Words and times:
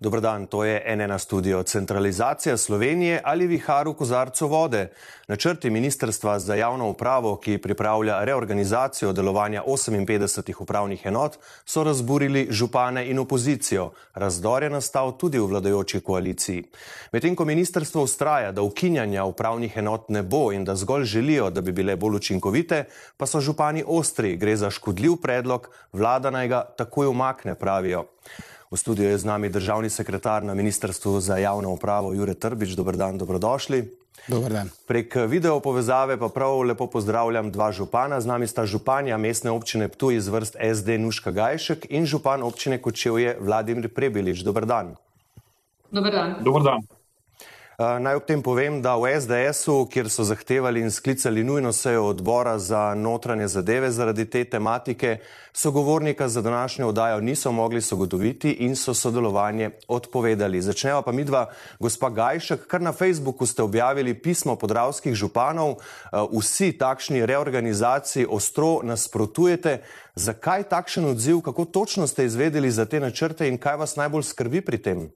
Dobrodan, 0.00 0.46
to 0.46 0.64
je 0.64 0.96
NN 0.96 1.18
studio. 1.18 1.62
Centralizacija 1.62 2.56
Slovenije 2.56 3.20
ali 3.24 3.46
vihar 3.46 3.88
v 3.88 3.94
kozarcu 3.94 4.46
vode. 4.46 4.92
Načrti 5.28 5.70
Ministrstva 5.70 6.38
za 6.38 6.54
javno 6.54 6.88
upravo, 6.88 7.36
ki 7.36 7.58
pripravlja 7.58 8.24
reorganizacijo 8.24 9.12
delovanja 9.12 9.62
58 9.66 10.54
upravnih 10.58 11.06
enot, 11.06 11.38
so 11.64 11.84
razburili 11.84 12.46
župane 12.50 13.10
in 13.10 13.18
opozicijo. 13.18 13.90
Razdor 14.14 14.62
je 14.62 14.70
nastal 14.70 15.18
tudi 15.18 15.38
v 15.38 15.46
vladajoči 15.46 16.00
koaliciji. 16.00 16.64
Medtem 17.12 17.34
ko 17.36 17.44
ministrstvo 17.44 18.02
ustraja, 18.02 18.52
da 18.52 18.62
ukinjanja 18.62 19.24
upravnih 19.24 19.76
enot 19.76 20.08
ne 20.08 20.22
bo 20.22 20.52
in 20.52 20.64
da 20.64 20.76
zgolj 20.76 21.04
želijo, 21.04 21.50
da 21.50 21.60
bi 21.60 21.72
bile 21.72 21.96
bolj 21.96 22.16
učinkovite, 22.16 22.84
pa 23.16 23.26
so 23.26 23.40
župani 23.40 23.84
ostri, 23.86 24.36
gre 24.36 24.56
za 24.56 24.70
škodljiv 24.70 25.16
predlog, 25.22 25.70
vlada 25.92 26.30
naj 26.30 26.48
ga 26.48 26.62
takoj 26.76 27.06
umakne, 27.06 27.54
pravijo. 27.54 28.04
V 28.70 28.76
studiu 28.76 29.08
je 29.08 29.18
z 29.18 29.24
nami 29.24 29.48
državni 29.48 29.90
sekretar 29.90 30.44
na 30.44 30.54
Ministrstvu 30.54 31.20
za 31.20 31.36
javno 31.40 31.72
upravo 31.72 32.12
Jure 32.12 32.34
Trbič. 32.34 32.76
Dobr 32.76 32.96
dan, 32.96 33.18
dobrodošli. 33.18 33.88
Dobar 34.28 34.52
dan. 34.52 34.68
Prek 34.84 35.14
video 35.28 35.60
povezave 35.60 36.18
pa 36.20 36.28
prav 36.28 36.60
lepo 36.60 36.86
pozdravljam 36.86 37.48
dva 37.50 37.72
župana. 37.72 38.20
Z 38.20 38.26
nami 38.26 38.46
sta 38.46 38.66
županja 38.66 39.16
mestne 39.16 39.50
občine 39.50 39.88
Ptuj 39.88 40.20
iz 40.20 40.28
vrst 40.28 40.60
SD 40.60 40.98
Nuška 41.00 41.30
Gajšek 41.30 41.86
in 41.88 42.04
župan 42.04 42.42
občine 42.42 42.76
Kočevje 42.76 43.38
Vladimir 43.40 43.88
Prebilič. 43.88 44.44
Dobr 44.44 44.66
dan. 44.68 44.96
Dobar 45.88 46.12
dan. 46.12 46.36
Dobar 46.44 46.62
dan. 46.62 46.97
Uh, 47.78 48.00
naj 48.02 48.16
ob 48.18 48.24
tem 48.26 48.40
povem, 48.42 48.80
da 48.82 48.96
v 48.98 49.12
SDS-u, 49.22 49.84
kjer 49.86 50.08
so 50.10 50.24
zahtevali 50.26 50.80
in 50.82 50.90
sklicali 50.90 51.44
nujno 51.46 51.70
sejo 51.72 52.08
odbora 52.10 52.56
za 52.58 52.94
notranje 52.98 53.46
zadeve 53.48 53.90
zaradi 53.94 54.24
te 54.26 54.40
tematike, 54.44 55.20
sogovornika 55.52 56.26
za 56.28 56.42
današnjo 56.42 56.88
oddajo 56.88 57.20
niso 57.20 57.52
mogli 57.52 57.82
sogotoviti 57.82 58.50
in 58.66 58.74
so 58.76 58.94
sodelovanje 58.94 59.70
odpovedali. 59.88 60.62
Začneva 60.62 61.02
pa 61.02 61.12
midva, 61.12 61.44
gospa 61.78 62.10
Gajšek, 62.10 62.66
kar 62.66 62.82
na 62.82 62.92
Facebooku 62.92 63.46
ste 63.46 63.62
objavili 63.62 64.14
pismo 64.14 64.56
podravskih 64.56 65.14
županov, 65.14 65.70
uh, 65.70 66.26
vsi 66.34 66.72
takšni 66.78 67.26
reorganizaciji 67.26 68.26
ostro 68.26 68.80
nasprotujete. 68.82 69.84
Zakaj 70.14 70.66
takšen 70.66 71.04
odziv, 71.14 71.40
kako 71.46 71.64
točno 71.64 72.06
ste 72.06 72.24
izvedeli 72.24 72.70
za 72.70 72.90
te 72.90 73.00
načrte 73.00 73.48
in 73.48 73.58
kaj 73.58 73.76
vas 73.76 73.96
najbolj 73.96 74.22
skrbi 74.22 74.66
pri 74.66 74.82
tem? 74.82 75.08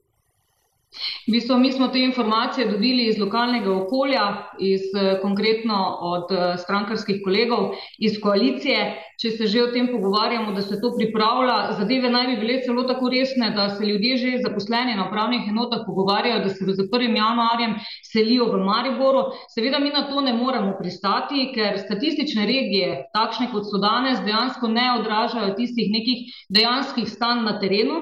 V 1.27 1.31
bistvu, 1.31 1.57
mi 1.57 1.71
smo 1.71 1.87
te 1.87 1.99
informacije 1.99 2.67
dobili 2.67 3.07
iz 3.07 3.17
lokalnega 3.19 3.71
okolja, 3.73 4.25
iz, 4.59 4.81
konkretno 5.21 5.79
od 6.01 6.33
strankarskih 6.59 7.21
kolegov, 7.25 7.71
iz 7.99 8.19
koalicije. 8.21 8.83
Če 9.23 9.29
se 9.39 9.47
že 9.47 9.61
o 9.63 9.69
tem 9.71 9.85
pogovarjamo, 9.87 10.51
da 10.51 10.59
se 10.59 10.75
to 10.81 10.89
pripravlja, 10.97 11.77
zadeve 11.77 12.09
naj 12.11 12.25
bi 12.27 12.33
bile 12.41 12.57
celo 12.65 12.81
tako 12.83 13.07
resne, 13.07 13.53
da 13.55 13.69
se 13.71 13.85
ljudje 13.87 14.17
že 14.19 14.31
zaposleni 14.43 14.97
na 14.97 15.05
upravnih 15.07 15.45
enotah 15.47 15.85
pogovarjajo, 15.87 16.41
da 16.43 16.49
se 16.51 16.65
z 16.67 16.83
1. 16.91 17.15
januarjem 17.15 17.77
selijo 18.03 18.49
v 18.51 18.59
Mariboru. 18.65 19.21
Seveda 19.53 19.79
mi 19.79 19.93
na 19.95 20.01
to 20.09 20.19
ne 20.25 20.33
moremo 20.35 20.73
pristati, 20.75 21.45
ker 21.55 21.79
statistične 21.79 22.43
regije, 22.49 22.97
takšne 23.15 23.47
kot 23.53 23.69
so 23.69 23.79
danes, 23.79 24.19
dejansko 24.27 24.67
ne 24.67 24.89
odražajo 24.97 25.53
tistih 25.55 25.87
nekih 25.95 26.27
dejanskih 26.51 27.07
stanj 27.07 27.45
na 27.47 27.55
terenu, 27.63 28.01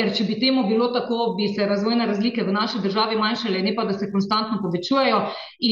ker 0.00 0.14
če 0.16 0.24
bi 0.30 0.38
temu 0.40 0.64
bilo 0.64 0.88
tako, 0.96 1.34
bi 1.36 1.50
se 1.52 1.68
razvojne 1.68 2.08
razlike 2.08 2.48
v 2.48 2.56
naši 2.56 2.80
državi 2.88 3.20
manjšale, 3.20 3.60
ne 3.68 3.76
pa 3.76 3.84
da 3.84 3.92
se 3.92 4.08
konstantno 4.08 4.62
povečujejo. 4.64 5.20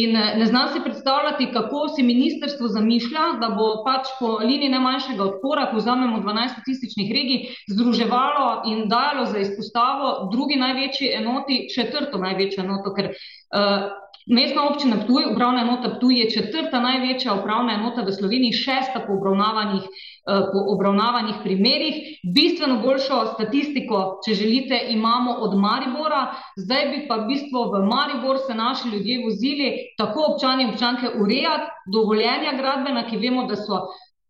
In 0.03 0.21
ne 0.21 0.53
znam 0.53 0.69
si 0.69 0.85
predstavljati, 0.85 1.49
kako 1.57 1.89
si 1.97 2.05
ministrstvo 2.05 2.69
zamišlja, 2.77 3.27
da 3.41 3.55
bo 3.57 3.73
pač 3.89 4.13
po 4.21 4.37
liniji 4.45 4.66
najmanjšega 4.72 5.25
odpora, 5.25 5.67
ko 5.70 5.77
vzamemo 5.77 6.22
12 6.25 6.56
statističnih 6.56 7.12
regij, 7.12 7.53
združevalo 7.72 8.62
in 8.72 8.89
dajalo 8.89 9.27
za 9.27 9.39
izpostavo 9.39 10.28
drugi 10.32 10.56
največji 10.56 11.12
enoti 11.21 11.66
četrto 11.75 12.19
največjo 12.19 12.65
enoto, 12.65 12.94
ker 12.94 13.12
uh, 13.12 13.87
Mestna 14.26 14.65
občina 14.66 14.97
Ptuj, 15.05 15.25
upravna 15.32 15.60
enota 15.62 15.91
Ptuj 15.97 16.16
je 16.21 16.31
četrta 16.31 16.81
največja 16.81 17.34
upravna 17.34 17.75
enota 17.75 18.03
v 18.03 18.12
Sloveniji, 18.12 18.59
šesta 18.59 19.05
po 19.06 19.15
obravnavanih, 19.15 19.84
po 20.26 20.62
obravnavanih 20.75 21.37
primerih, 21.44 22.00
bistveno 22.34 22.81
boljšo 22.82 23.21
statistiko, 23.34 24.00
če 24.26 24.34
želite, 24.34 24.81
imamo 24.91 25.37
od 25.47 25.55
Maribora, 25.55 26.25
zdaj 26.56 26.88
bi 26.91 27.05
pa 27.06 27.21
v 27.22 27.28
bistvu 27.28 27.62
v 27.71 27.84
Maribor 27.87 28.43
se 28.47 28.55
naši 28.55 28.91
ljudje 28.97 29.22
vozili, 29.28 29.71
tako 29.99 30.26
občani 30.32 30.66
občanke 30.72 31.15
urejati 31.22 31.71
dovoljenja 31.94 32.59
gradbena, 32.59 33.06
ki 33.06 33.22
vemo, 33.22 33.47
da 33.47 33.55
so 33.56 33.84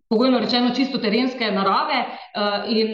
pogojno 0.08 0.38
rečeno 0.38 0.70
čisto 0.74 0.98
terenske 0.98 1.50
narave 1.50 2.04
in 2.70 2.92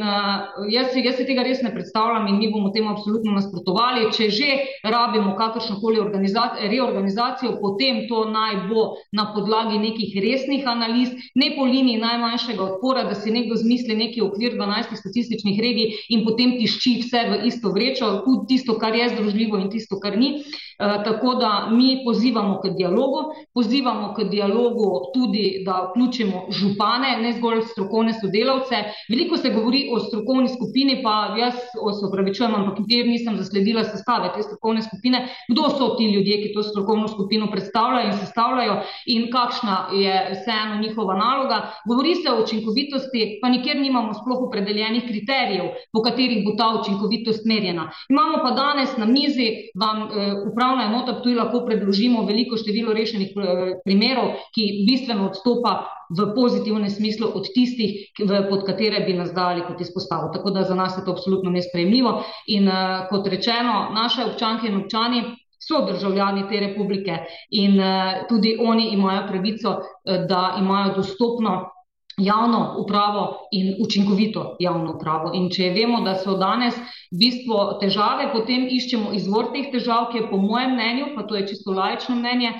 jaz, 0.70 0.94
jaz 0.96 1.16
si 1.16 1.26
tega 1.26 1.42
res 1.42 1.62
ne 1.62 1.72
predstavljam 1.74 2.28
in 2.28 2.38
mi 2.38 2.50
bomo 2.52 2.70
temu 2.72 2.92
absolutno 2.92 3.32
nasprotovali, 3.36 4.08
če 4.16 4.30
že 4.30 4.50
rabimo 4.84 5.34
kakršnokoli 5.36 6.00
reorganizacijo, 6.70 7.56
potem 7.60 8.06
to 8.08 8.24
naj 8.30 8.56
bo 8.68 8.84
na 9.12 9.26
podlagi 9.34 9.78
nekih 9.78 10.14
resnih 10.24 10.66
analiz, 10.66 11.10
ne 11.34 11.52
po 11.56 11.64
liniji 11.64 12.00
najmanjšega 12.00 12.62
odpora, 12.62 13.04
da 13.04 13.14
si 13.14 13.30
nekdo 13.30 13.54
izmisli 13.60 13.96
neki 13.96 14.22
okvir 14.22 14.56
dvanajstih 14.56 14.98
statističnih 14.98 15.60
regij 15.60 15.98
in 16.08 16.24
potem 16.24 16.56
tišči 16.58 16.96
vse 17.02 17.24
v 17.30 17.40
isto 17.50 17.72
vrečo, 17.74 18.12
tudi 18.24 18.54
tisto, 18.54 18.78
kar 18.78 18.94
je 18.94 19.08
združljivo 19.16 19.58
in 19.58 19.70
tisto, 19.70 20.00
kar 20.00 20.16
ni. 20.18 20.44
Tako 20.78 21.34
da 21.34 21.68
mi 21.70 22.02
pozivamo 22.04 22.58
k 22.60 22.72
dialogu, 22.76 23.34
pozivamo 23.54 24.14
k 24.16 24.24
dialogu 24.30 25.12
tudi, 25.14 25.62
da 25.66 25.90
vključimo 25.90 26.46
župane, 26.50 27.01
ne 27.02 27.32
zgolj 27.32 27.62
strokovne 27.72 28.14
sodelavce. 28.20 28.84
Veliko 29.08 29.36
se 29.36 29.50
govori 29.50 29.88
o 29.92 30.00
strokovni 30.00 30.48
skupini, 30.48 31.00
pa 31.02 31.34
jaz 31.38 31.54
se 31.54 32.06
opravičujem, 32.06 32.54
ampak 32.54 32.78
nikjer 32.78 33.06
nisem 33.06 33.36
zasledila 33.36 33.84
sestave 33.84 34.32
te 34.34 34.42
strokovne 34.42 34.82
skupine. 34.82 35.28
Kdo 35.50 35.68
so 35.70 35.88
ti 35.98 36.04
ljudje, 36.14 36.40
ki 36.42 36.52
to 36.54 36.62
strokovno 36.62 37.08
skupino 37.08 37.50
predstavljajo 37.50 38.06
in 38.06 38.18
sestavljajo 38.18 38.76
in 39.06 39.28
kakšna 39.32 39.76
je 39.92 40.14
vseeno 40.32 40.80
njihova 40.82 41.16
naloga. 41.18 41.60
Govori 41.88 42.14
se 42.14 42.30
o 42.30 42.42
učinkovitosti, 42.42 43.38
pa 43.42 43.48
nikjer 43.48 43.80
nimamo 43.80 44.14
sploh 44.14 44.42
opredeljenih 44.48 45.04
kriterijev, 45.08 45.64
po 45.92 46.02
katerih 46.02 46.44
bo 46.44 46.56
ta 46.58 46.72
učinkovitost 46.80 47.46
merjena. 47.46 47.90
Imamo 48.08 48.38
pa 48.42 48.50
danes 48.50 48.96
na 48.96 49.06
mizi 49.06 49.48
vam 49.74 50.08
upravna 50.52 50.84
enota 50.84 51.12
Ptuj 51.20 51.34
lahko 51.34 51.64
predložimo 51.66 52.24
veliko 52.26 52.56
število 52.56 52.92
rešenih 52.92 53.34
primerov, 53.84 54.32
ki 54.54 54.84
bistveno 54.88 55.28
odstopa 55.30 55.72
v 56.12 56.34
pozitivnem 56.34 56.90
smislu 56.90 57.30
od 57.34 57.48
tistih, 57.54 58.12
pod 58.50 58.64
katere 58.66 59.04
bi 59.06 59.14
nas 59.16 59.32
dali 59.32 59.64
kot 59.66 59.80
izpostavo. 59.80 60.30
Tako 60.32 60.50
da 60.50 60.62
za 60.62 60.74
nas 60.74 60.98
je 60.98 61.04
to 61.04 61.12
absolutno 61.12 61.50
nesprejemljivo. 61.50 62.22
In 62.46 62.70
kot 63.10 63.26
rečeno, 63.26 63.88
naše 63.94 64.24
občanke 64.24 64.68
in 64.68 64.82
občani 64.84 65.22
so 65.62 65.84
državljani 65.86 66.48
te 66.50 66.60
republike 66.60 67.18
in 67.50 67.78
tudi 68.28 68.56
oni 68.60 68.88
imajo 68.92 69.26
pravico, 69.28 69.76
da 70.28 70.56
imajo 70.58 70.94
dostopno 70.96 71.60
javno 72.18 72.74
upravo 72.78 73.48
in 73.52 73.74
učinkovito 73.84 74.56
javno 74.60 74.94
upravo. 74.96 75.30
In 75.34 75.50
če 75.50 75.70
vemo, 75.74 76.00
da 76.04 76.14
so 76.20 76.36
danes 76.36 76.76
v 77.12 77.18
bistvu 77.20 77.58
težave, 77.80 78.30
potem 78.32 78.68
iščemo 78.70 79.12
izvor 79.16 79.50
teh 79.52 79.70
težav, 79.72 80.10
ki 80.12 80.18
je 80.22 80.28
po 80.30 80.40
mojem 80.40 80.76
mnenju, 80.76 81.06
pa 81.16 81.26
to 81.28 81.36
je 81.36 81.46
čisto 81.48 81.72
laično 81.76 82.16
mnenje, 82.16 82.52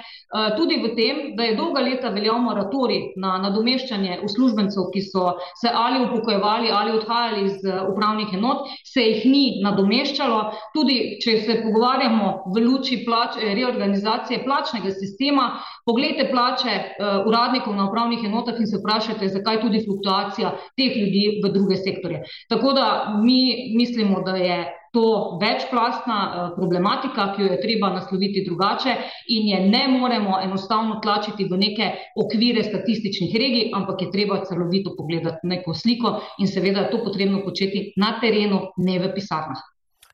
tudi 0.57 0.79
v 0.81 0.95
tem, 0.97 1.21
da 1.37 1.45
je 1.45 1.57
dolga 1.57 1.83
leta 1.85 2.09
veljal 2.13 2.41
moratorij 2.41 3.13
na 3.21 3.37
nadomeščanje 3.43 4.21
uslužbencev, 4.25 4.89
ki 4.93 5.03
so 5.05 5.35
se 5.61 5.69
ali 5.69 6.05
upokojevali 6.07 6.73
ali 6.73 6.97
odhajali 6.97 7.45
iz 7.51 7.59
upravnih 7.93 8.33
enot, 8.39 8.69
se 8.89 9.05
jih 9.05 9.27
ni 9.29 9.45
nadomeščalo. 9.65 10.41
Tudi 10.73 11.19
če 11.21 11.37
se 11.45 11.59
pogovarjamo 11.65 12.33
v 12.55 12.65
luči 12.65 13.03
plač, 13.05 13.37
reorganizacije 13.43 14.43
plačnega 14.45 14.93
sistema, 14.97 15.61
poglejte 15.84 16.29
plače 16.33 16.79
uradnikov 17.27 17.77
na 17.77 17.89
upravnih 17.91 18.25
enotah 18.25 18.57
in 18.60 18.66
se 18.66 18.81
vprašajte, 18.81 19.28
zakaj 19.42 19.60
tudi 19.66 19.83
fluktuacija 19.84 20.54
teh 20.78 20.94
ljudi 20.97 21.42
v 21.42 21.53
druge 21.53 21.77
sektorje. 21.77 22.22
Tako 22.48 22.72
da 22.72 22.86
mi 23.18 23.74
mislimo, 23.77 24.22
da 24.22 24.36
je 24.36 24.78
to 24.92 25.39
večplastna 25.41 26.53
problematika, 26.56 27.33
ki 27.34 27.42
jo 27.42 27.48
je 27.48 27.60
treba 27.60 27.89
nasloviti 27.91 28.44
drugače 28.44 28.94
in 29.28 29.48
je 29.48 29.60
ne 29.68 29.89
moremo 29.89 30.41
enostavno 30.44 31.00
tlačiti 31.00 31.48
v 31.50 31.56
neke 31.56 31.91
okvire 32.16 32.62
statističnih 32.65 33.33
regij, 33.34 33.71
ampak 33.74 34.03
je 34.03 34.10
treba 34.10 34.44
celovito 34.44 34.94
pogledati 34.97 35.47
neko 35.47 35.74
sliko 35.74 36.21
in 36.38 36.48
seveda 36.48 36.80
je 36.80 36.91
to 36.91 37.04
potrebno 37.04 37.41
početi 37.45 37.92
na 37.97 38.18
terenu, 38.21 38.60
ne 38.77 38.98
v 38.98 39.15
pisarnah. 39.15 39.65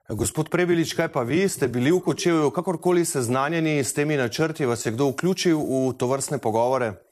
Gospod 0.08 0.48
Prebilič, 0.48 0.94
kaj 0.94 1.10
pa 1.12 1.20
vi? 1.22 1.42
Ste 1.48 1.68
bili 1.68 1.90
v 1.92 2.00
Kočevju 2.00 2.50
kakorkoli 2.50 3.04
seznanjeni 3.04 3.84
s 3.84 3.92
temi 3.92 4.16
načrti? 4.16 4.64
Vas 4.64 4.86
je 4.86 4.92
kdo 4.92 5.10
vključil 5.10 5.58
v 5.58 5.92
tovrstne 5.98 6.38
pogovore? 6.38 7.07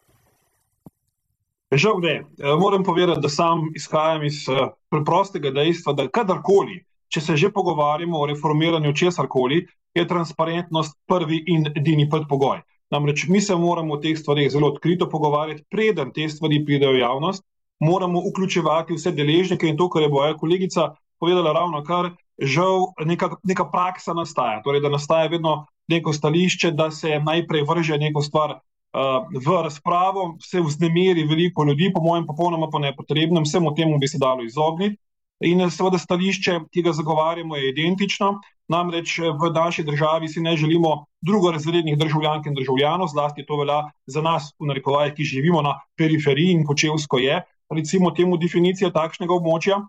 Žal 1.73 2.01
ne. 2.01 2.25
Moram 2.61 2.85
povedati, 2.85 3.21
da 3.21 3.29
sam 3.29 3.71
izhajam 3.75 4.25
iz 4.25 4.45
preprostega 4.91 5.51
dejstva, 5.51 5.93
da 5.93 6.09
kadarkoli, 6.09 6.85
če 7.11 7.21
se 7.21 7.37
že 7.37 7.51
pogovarjamo 7.51 8.21
o 8.21 8.27
reformiranju 8.31 8.95
česarkoli, 8.95 9.65
je 9.95 10.07
transparentnost 10.07 10.95
prvi 11.09 11.43
in 11.47 11.67
edini 11.75 12.07
predpogoj. 12.11 12.61
Namreč 12.91 13.27
mi 13.29 13.41
se 13.41 13.57
moramo 13.57 13.95
o 13.95 13.99
teh 13.99 14.19
stvarih 14.19 14.51
zelo 14.51 14.69
odkrito 14.69 15.09
pogovarjati, 15.11 15.65
preden 15.71 16.13
te 16.15 16.29
stvari 16.29 16.63
pridejo 16.65 16.93
v 16.93 17.01
javnost, 17.01 17.43
moramo 17.81 18.23
vključevati 18.29 18.95
vse 18.95 19.13
deležnike 19.13 19.67
in 19.67 19.77
to, 19.77 19.89
kar 19.91 20.03
je 20.03 20.09
moja 20.09 20.37
kolegica 20.37 20.93
povedala 21.19 21.53
ravno 21.53 21.83
kar, 21.83 22.13
žal 22.39 22.93
neka, 23.05 23.31
neka 23.43 23.67
praksa 23.73 24.15
nastaja. 24.15 24.61
Torej, 24.63 24.85
da 24.85 24.93
nastaja 24.93 25.33
vedno 25.33 25.65
neko 25.89 26.13
stališče, 26.13 26.71
da 26.71 26.91
se 26.91 27.19
najprej 27.25 27.65
vrže 27.69 27.99
neko 27.99 28.23
stvar 28.23 28.59
v 28.97 29.63
razpravo, 29.63 30.37
se 30.41 30.61
vznemiri 30.61 31.27
veliko 31.29 31.65
ljudi, 31.65 31.91
po 31.93 32.01
mojem, 32.01 32.27
popolnoma 32.27 32.71
po 32.73 32.79
nepotrebnem, 32.79 33.45
vsemu 33.45 33.75
temu 33.75 33.99
bi 33.99 34.09
se 34.09 34.19
dalo 34.19 34.45
izogniti. 34.45 34.97
In 35.45 35.61
seveda 35.71 35.99
stališče, 36.01 36.61
ki 36.73 36.83
ga 36.83 36.95
zagovarjamo, 36.97 37.57
je 37.57 37.69
identično. 37.69 38.39
Namreč 38.73 39.19
v 39.21 39.51
naši 39.53 39.85
državi 39.85 40.29
si 40.29 40.41
ne 40.41 40.57
želimo 40.57 41.05
drugorazrednih 41.21 41.99
državljank 41.99 42.47
in 42.47 42.55
državljanov, 42.57 43.13
zlasti 43.13 43.45
to 43.47 43.59
velja 43.61 43.83
za 44.07 44.23
nas, 44.23 44.49
v 44.59 44.71
narekovaj, 44.73 45.13
ki 45.15 45.29
živimo 45.29 45.61
na 45.63 45.77
periferiji 45.97 46.57
in 46.57 46.65
počevsko 46.67 47.21
je, 47.21 47.43
recimo 47.71 48.11
temu 48.11 48.41
definicija 48.41 48.91
takšnega 48.91 49.37
območja. 49.37 49.83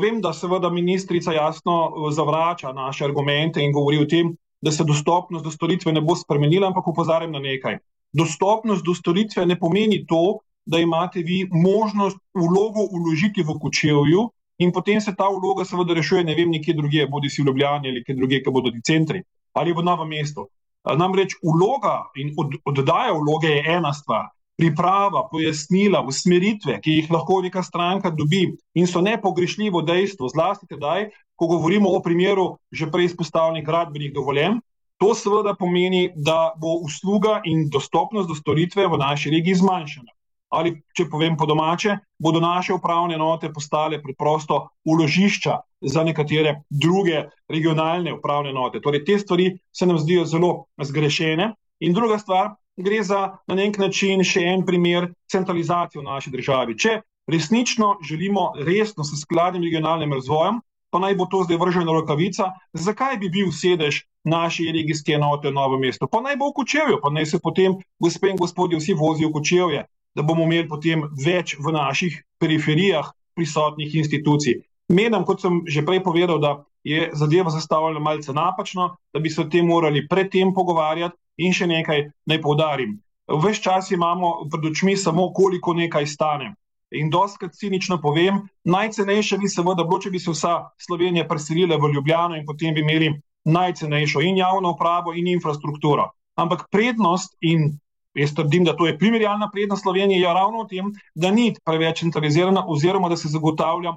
Vem, 0.00 0.22
da 0.24 0.32
seveda 0.32 0.70
ministrica 0.72 1.32
jasno 1.36 2.08
zavrača 2.10 2.72
naše 2.72 3.04
argumente 3.04 3.60
in 3.60 3.72
govori 3.72 4.00
o 4.00 4.08
tem, 4.08 4.32
da 4.64 4.72
se 4.72 4.84
dostopnost 4.88 5.44
do 5.44 5.52
storitve 5.52 5.92
ne 5.92 6.00
bo 6.00 6.16
spremenila, 6.16 6.72
ampak 6.72 6.88
upozarjam 6.88 7.36
na 7.36 7.44
nekaj. 7.44 7.76
Dostopnost 8.14 8.84
do 8.86 8.94
storitve 8.94 9.46
ne 9.46 9.58
pomeni 9.58 10.04
to, 10.06 10.38
da 10.64 10.78
imate 10.78 11.20
vi 11.20 11.44
možnost 11.50 12.16
vlogo 12.34 12.86
uložiti 12.90 13.42
v 13.42 13.58
kočevju, 13.60 14.28
in 14.58 14.72
potem 14.72 15.00
se 15.00 15.14
ta 15.14 15.28
vloga 15.28 15.64
seveda 15.64 15.94
rešuje, 15.94 16.24
ne 16.24 16.34
vem, 16.34 16.50
nekje 16.50 16.74
drugje, 16.74 17.06
bodi 17.10 17.30
si 17.30 17.42
v 17.42 17.50
Ljubljani 17.50 17.90
ali 17.90 18.04
kje 18.04 18.14
drugje, 18.14 18.42
ki 18.42 18.54
bodo 18.54 18.70
ti 18.70 18.82
centri 18.86 19.24
ali 19.54 19.72
v 19.72 19.82
novem 19.82 20.08
mestu. 20.08 20.48
Namreč 20.84 21.36
vloga 21.42 22.10
in 22.20 22.34
od, 22.38 22.58
oddaja 22.64 23.12
vloge 23.14 23.50
je 23.50 23.62
ena 23.76 23.92
stvar. 23.92 24.30
Priprava, 24.58 25.24
pojasnila, 25.30 26.04
usmeritve, 26.06 26.76
ki 26.82 26.98
jih 26.98 27.10
lahko 27.10 27.40
neka 27.42 27.62
stranka 27.62 28.10
dobi 28.14 28.44
in 28.78 28.86
so 28.86 29.00
nepogrešljivo 29.02 29.82
dejstvo, 29.82 30.30
zlasti 30.30 30.68
tedaj, 30.70 31.08
ko 31.34 31.48
govorimo 31.50 31.90
o 31.90 32.02
primeru 32.02 32.58
že 32.70 32.86
prej 32.90 33.10
izpostavljenih 33.10 33.66
gradbenih 33.66 34.12
dovoljenj, 34.14 34.60
to 35.04 35.12
seveda 35.14 35.52
pomeni, 35.58 36.08
da 36.16 36.54
bo 36.56 36.78
usluga 36.80 37.40
in 37.44 37.68
dostopnost 37.68 38.28
do 38.28 38.34
storitve 38.34 38.86
v 38.88 38.98
naši 38.98 39.30
regiji 39.36 39.60
zmanjšana 39.60 40.14
ali 40.54 40.70
če 40.94 41.08
povem 41.10 41.34
po 41.34 41.48
domače, 41.50 41.96
bodo 42.22 42.38
naše 42.38 42.76
upravne 42.76 43.16
enote 43.18 43.48
postale 43.52 43.98
preprosto 44.02 44.68
uložišča 44.86 45.56
za 45.82 46.04
nekatere 46.06 46.60
druge 46.70 47.24
regionalne 47.50 48.14
upravne 48.14 48.52
enote. 48.54 48.78
Torej, 48.80 49.02
te 49.04 49.18
stvari 49.18 49.48
se 49.74 49.88
nam 49.90 49.98
zdijo 49.98 50.24
zelo 50.30 50.52
zgrešene. 50.78 51.50
In 51.82 51.96
druga 51.96 52.20
stvar, 52.22 52.54
gre 52.76 53.02
za 53.02 53.24
na 53.50 53.58
nek 53.58 53.80
način 53.82 54.22
še 54.22 54.44
en 54.54 54.62
primer 54.66 55.10
centralizacije 55.26 56.00
v 56.00 56.06
naši 56.06 56.30
državi. 56.30 56.78
Če 56.78 57.00
resnično 57.26 57.96
želimo 58.06 58.52
resno 58.62 59.04
s 59.04 59.18
skladnim 59.24 59.66
regionalnim 59.66 60.14
razvojem, 60.14 60.62
pa 60.94 61.02
naj 61.02 61.18
bo 61.18 61.26
to 61.26 61.42
zdaj 61.48 61.58
vržena 61.58 61.90
rokavica, 61.90 62.52
zakaj 62.78 63.18
bi 63.18 63.32
bil 63.34 63.50
sedež 63.50 64.04
naše 64.24 64.72
regijske 64.72 65.16
enote 65.16 65.48
v 65.48 65.54
novem 65.54 65.80
mestu? 65.86 66.08
Pa 66.10 66.20
naj 66.24 66.36
bo 66.40 66.50
v 66.50 66.60
Kočevju, 66.60 67.00
pa 67.02 67.10
naj 67.12 67.26
se 67.26 67.42
potem, 67.42 67.76
gospe 68.00 68.32
in 68.32 68.40
gospodje, 68.40 68.80
vsi 68.80 68.96
vozijo 68.98 69.28
v 69.28 69.36
Kočevje 69.38 69.84
da 70.14 70.22
bomo 70.22 70.46
imeli 70.46 70.68
potem 70.68 71.04
več 71.24 71.56
v 71.58 71.74
naših 71.74 72.20
periferijah 72.40 73.10
prisotnih 73.34 73.94
institucij. 73.98 74.62
Menim, 74.88 75.24
kot 75.26 75.42
sem 75.42 75.62
že 75.66 75.82
prej 75.82 76.02
povedal, 76.04 76.38
da 76.38 76.62
je 76.84 77.10
zadeva 77.16 77.50
zastavljena 77.50 78.00
malce 78.00 78.32
napačno, 78.32 78.94
da 79.12 79.20
bi 79.20 79.30
se 79.30 79.42
o 79.42 79.48
tem 79.50 79.66
morali 79.66 80.06
predtem 80.08 80.52
pogovarjati 80.54 81.16
in 81.38 81.52
še 81.52 81.66
nekaj 81.66 82.10
naj 82.30 82.40
povdarim. 82.44 83.00
Ves 83.42 83.58
čas 83.64 83.90
imamo 83.90 84.44
pred 84.52 84.68
očmi 84.70 84.96
samo, 84.96 85.32
koliko 85.32 85.74
nekaj 85.74 86.06
stane. 86.06 86.52
In 86.94 87.08
doskrat 87.10 87.56
cinično 87.56 87.96
povem, 87.98 88.44
najcenejše 88.68 89.40
bi 89.40 89.48
seveda 89.48 89.82
bilo, 89.82 89.98
če 89.98 90.12
bi 90.12 90.20
se 90.20 90.30
vsa 90.30 90.68
Slovenija 90.78 91.24
preselila 91.26 91.80
v 91.80 91.90
Ljubljano 91.96 92.36
in 92.36 92.44
potem 92.46 92.76
bi 92.76 92.84
imeli 92.84 93.08
najcenejšo 93.44 94.20
in 94.20 94.36
javno 94.36 94.74
upravo 94.74 95.14
in 95.14 95.28
infrastrukturo. 95.28 96.10
Ampak 96.34 96.68
prednost 96.70 97.36
in 97.40 97.74
Jaz 98.14 98.34
trdim, 98.34 98.64
da 98.64 98.76
to 98.76 98.86
je 98.86 98.98
primerjalna 98.98 99.48
prednost 99.50 99.82
Slovenije, 99.82 100.20
je 100.20 100.34
ravno 100.34 100.62
v 100.62 100.68
tem, 100.70 100.90
da 101.14 101.30
ni 101.30 101.54
preveč 101.64 102.00
centralizirana, 102.00 102.62
oziroma 102.70 103.08
da 103.08 103.16
se 103.16 103.28
zagotavlja 103.28 103.96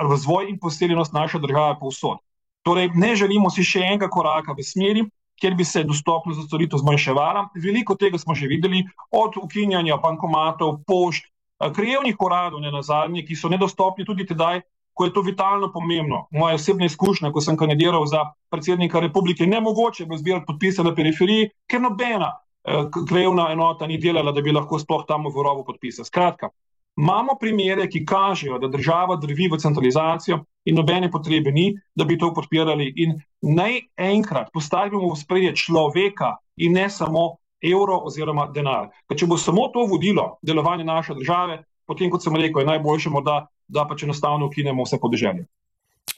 razvoj 0.00 0.48
in 0.48 0.58
poseljenost 0.58 1.12
naše 1.12 1.38
države 1.38 1.76
povsod. 1.80 2.18
Torej, 2.62 2.90
ne 2.94 3.16
želimo 3.16 3.50
si 3.50 3.64
še 3.64 3.82
enega 3.84 4.08
koraka 4.08 4.56
v 4.56 4.64
smeri, 4.64 5.04
kjer 5.40 5.54
bi 5.58 5.64
se 5.64 5.84
dostopnost 5.84 6.40
za 6.40 6.46
storitev 6.46 6.80
zmanjševala. 6.80 7.48
Veliko 7.60 7.96
tega 7.98 8.18
smo 8.18 8.34
že 8.34 8.48
videli, 8.48 8.84
od 9.10 9.36
ukinjanja 9.36 9.96
bankomatov, 10.00 10.78
pošt, 10.86 11.28
krajevnih 11.58 12.16
uradov, 12.20 12.60
ne 12.60 12.72
na 12.72 12.82
zadnje, 12.82 13.26
ki 13.26 13.36
so 13.36 13.52
nedostopni 13.52 14.06
tudi 14.08 14.26
tedaj, 14.26 14.62
ko 14.92 15.04
je 15.04 15.12
to 15.12 15.22
vitalno 15.24 15.72
pomembno. 15.72 16.26
Moja 16.30 16.54
osebna 16.54 16.86
izkušnja, 16.86 17.32
ko 17.32 17.40
sem 17.40 17.56
kandidiral 17.56 18.06
za 18.06 18.26
predsednika 18.50 19.00
republike, 19.00 19.46
ne 19.46 19.60
mogoče 19.60 20.06
bo 20.06 20.16
zbirati 20.16 20.46
podpise 20.46 20.84
na 20.84 20.94
periferiji, 20.94 21.50
ker 21.70 21.80
nobena 21.80 22.32
Eh, 22.64 22.84
krajevna 23.08 23.48
enota 23.52 23.86
ni 23.86 23.98
delala, 23.98 24.32
da 24.32 24.40
bi 24.40 24.52
lahko 24.54 24.78
sploh 24.78 25.02
tam 25.06 25.26
v 25.26 25.42
robu 25.42 25.64
podpisal. 25.66 26.06
Skratka, 26.06 26.48
imamo 26.96 27.34
primere, 27.40 27.88
ki 27.90 28.04
kažejo, 28.06 28.60
da 28.62 28.70
država 28.70 29.16
drvi 29.18 29.48
v 29.50 29.58
centralizacijo 29.58 30.38
in 30.64 30.78
nobene 30.78 31.10
potrebe 31.10 31.50
ni, 31.50 31.72
da 31.94 32.04
bi 32.04 32.18
to 32.18 32.30
podpirali. 32.34 32.92
In 33.02 33.18
naj 33.42 33.80
enkrat 33.98 34.52
postavimo 34.54 35.10
v 35.10 35.18
spredje 35.18 35.56
človeka 35.58 36.36
in 36.56 36.78
ne 36.78 36.86
samo 36.90 37.42
evro 37.58 37.98
oziroma 38.06 38.46
denar. 38.54 38.92
Ker 39.10 39.18
če 39.18 39.26
bo 39.26 39.38
samo 39.38 39.66
to 39.74 39.82
vodilo 39.90 40.36
delovanje 40.42 40.86
naše 40.86 41.18
države, 41.18 41.64
potem, 41.86 42.14
kot 42.14 42.22
sem 42.22 42.36
rekel, 42.38 42.62
je 42.62 42.70
najboljše 42.76 43.10
morda, 43.10 43.48
da 43.72 43.86
pač 43.88 44.04
enostavno 44.04 44.46
ukinemo 44.46 44.84
vse 44.84 45.00
podeželje. 45.00 45.46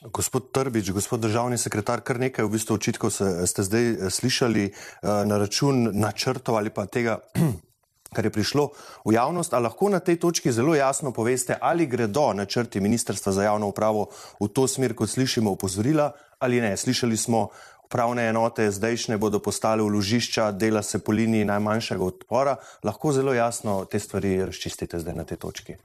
Gospod 0.04 0.50
Trbič, 0.52 0.90
gospod 0.92 1.20
državni 1.20 1.58
sekretar, 1.60 2.02
kar 2.04 2.18
nekaj 2.20 2.44
v 2.44 2.52
bistvu 2.56 2.76
očitkov 2.76 3.12
ste 3.14 3.62
zdaj 3.64 3.84
eh, 3.84 4.10
slišali 4.10 4.64
eh, 4.68 4.74
na 5.02 5.38
račun 5.40 5.92
načrtov 5.96 6.58
ali 6.58 6.72
pa 6.74 6.86
tega, 6.86 7.20
kar 8.14 8.26
je 8.26 8.32
prišlo 8.32 8.68
v 9.04 9.14
javnost. 9.14 9.54
A 9.54 9.62
lahko 9.62 9.88
na 9.88 10.00
tej 10.04 10.18
točki 10.20 10.52
zelo 10.52 10.74
jasno 10.74 11.12
poveste, 11.12 11.56
ali 11.60 11.86
gredo 11.86 12.32
načrti 12.34 12.80
Ministrstva 12.80 13.32
za 13.32 13.46
javno 13.48 13.70
upravo 13.70 14.08
v 14.40 14.48
to 14.48 14.66
smer, 14.68 14.94
kot 14.94 15.10
slišimo 15.10 15.52
upozorila 15.54 16.12
ali 16.44 16.60
ne. 16.60 16.76
Slišali 16.76 17.16
smo, 17.16 17.48
upravne 17.84 18.28
enote 18.28 18.66
zdajšnje 18.70 19.16
bodo 19.22 19.38
postale 19.38 19.82
vložišča, 19.82 20.50
dela 20.52 20.82
se 20.82 20.98
po 20.98 21.12
liniji 21.12 21.44
najmanjšega 21.44 22.04
odpora. 22.04 22.56
Lahko 22.82 23.12
zelo 23.12 23.34
jasno 23.34 23.84
te 23.84 23.98
stvari 23.98 24.44
razčistite 24.44 24.98
zdaj 24.98 25.14
na 25.14 25.24
tej 25.24 25.38
točki. 25.38 25.76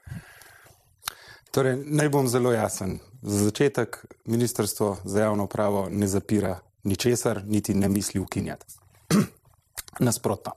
Torej, 1.52 1.80
naj 1.86 2.10
bom 2.10 2.28
zelo 2.28 2.52
jasen. 2.52 3.00
Za 3.22 3.44
začetek, 3.44 4.06
Ministrstvo 4.26 4.98
za 5.04 5.22
javno 5.22 5.44
upravo 5.44 5.88
ne 5.92 6.08
zapira 6.08 6.60
ničesar, 6.84 7.42
niti 7.46 7.74
ne 7.74 7.90
misli 7.90 8.20
ukinjati. 8.20 8.66
Nasprotno. 10.00 10.52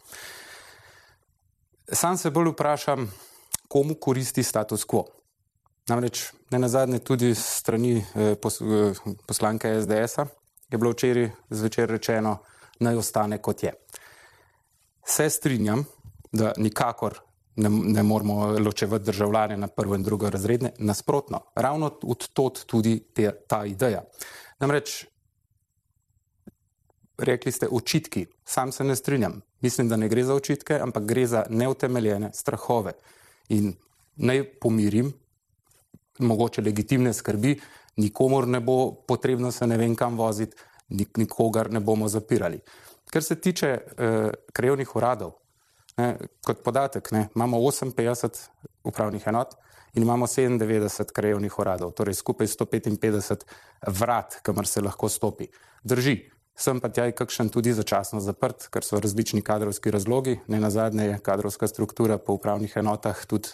Sam 1.92 2.16
se 2.16 2.30
bolj 2.30 2.52
vprašam, 2.52 3.10
komu 3.68 3.94
koristi 3.94 4.42
status 4.42 4.84
quo. 4.84 5.04
Namreč, 5.88 6.32
ne 6.50 6.58
na 6.58 6.68
zadnje, 6.68 6.98
tudi 6.98 7.34
strani 7.34 8.04
eh, 8.14 8.34
pos, 8.34 8.60
eh, 8.60 8.92
poslanke 9.26 9.80
SDS-a 9.80 10.26
je 10.70 10.78
bilo 10.78 10.90
včeraj 10.90 11.30
zvečer 11.50 11.90
rečeno, 11.90 12.38
naj 12.80 12.96
ostane 12.96 13.38
kot 13.38 13.62
je. 13.62 13.72
Se 15.06 15.30
strinjam, 15.30 15.84
da 16.32 16.52
nikakor 16.56 17.20
ne, 17.56 17.68
ne 17.68 18.02
moramo 18.02 18.58
ločevati 18.58 19.04
državljane 19.04 19.56
na 19.56 19.66
prvo 19.66 19.94
in 19.94 20.02
drugo 20.02 20.30
razredne. 20.30 20.72
Nasprotno, 20.78 21.40
ravno 21.54 21.98
od 22.02 22.28
tod 22.28 22.64
tudi 22.64 23.00
te, 23.14 23.32
ta 23.48 23.64
ideja. 23.66 24.02
Namreč, 24.60 25.04
rekli 27.18 27.52
ste 27.52 27.68
očitki, 27.70 28.26
sam 28.44 28.72
se 28.72 28.84
ne 28.84 28.96
strinjam. 28.96 29.40
Mislim, 29.60 29.88
da 29.88 29.96
ne 29.96 30.08
gre 30.08 30.24
za 30.24 30.34
očitke, 30.34 30.78
ampak 30.80 31.04
gre 31.04 31.26
za 31.26 31.44
neutemeljene 31.50 32.30
strahove. 32.34 32.92
In 33.48 33.74
naj 34.16 34.44
pomirim, 34.60 35.12
mogoče 36.18 36.62
legitimne 36.62 37.12
skrbi, 37.12 37.60
nikomor 37.96 38.48
ne 38.48 38.60
bo 38.60 38.92
potrebno 39.08 39.52
se 39.52 39.66
ne 39.66 39.76
vem 39.76 39.94
kam 39.96 40.16
voziti, 40.18 40.56
nikogar 41.16 41.70
ne 41.72 41.80
bomo 41.80 42.08
zapirali. 42.08 42.60
Kar 43.10 43.22
se 43.22 43.40
tiče 43.40 43.66
eh, 43.68 44.30
krajevnih 44.52 44.96
uradov, 44.96 45.32
Ne, 45.96 46.16
kot 46.44 46.62
podatek, 46.64 47.10
ne, 47.12 47.26
imamo 47.36 47.58
58 47.58 48.48
upravnih 48.88 49.26
enot 49.26 49.56
in 49.94 50.02
imamo 50.02 50.26
97 50.26 51.12
krajevnih 51.12 51.58
uradov, 51.58 51.92
torej 51.92 52.14
skupaj 52.16 52.46
155 52.46 53.44
vrat, 53.86 54.38
kamor 54.42 54.66
se 54.66 54.80
lahko 54.80 55.08
stopi. 55.08 55.50
Drži, 55.84 56.16
sem 56.56 56.80
pa 56.80 56.88
tjaj 56.88 57.12
kakšen 57.16 57.50
tudi 57.52 57.74
začasno 57.76 58.20
zaprt, 58.24 58.70
ker 58.72 58.84
so 58.84 59.00
različni 59.00 59.42
kadrovski 59.44 59.92
razlogi. 59.92 60.38
Ne 60.48 60.60
na 60.60 60.70
zadnje 60.70 61.10
je 61.10 61.18
kadrovska 61.18 61.68
struktura 61.68 62.18
po 62.18 62.38
upravnih 62.38 62.76
enotah 62.76 63.26
tudi, 63.26 63.52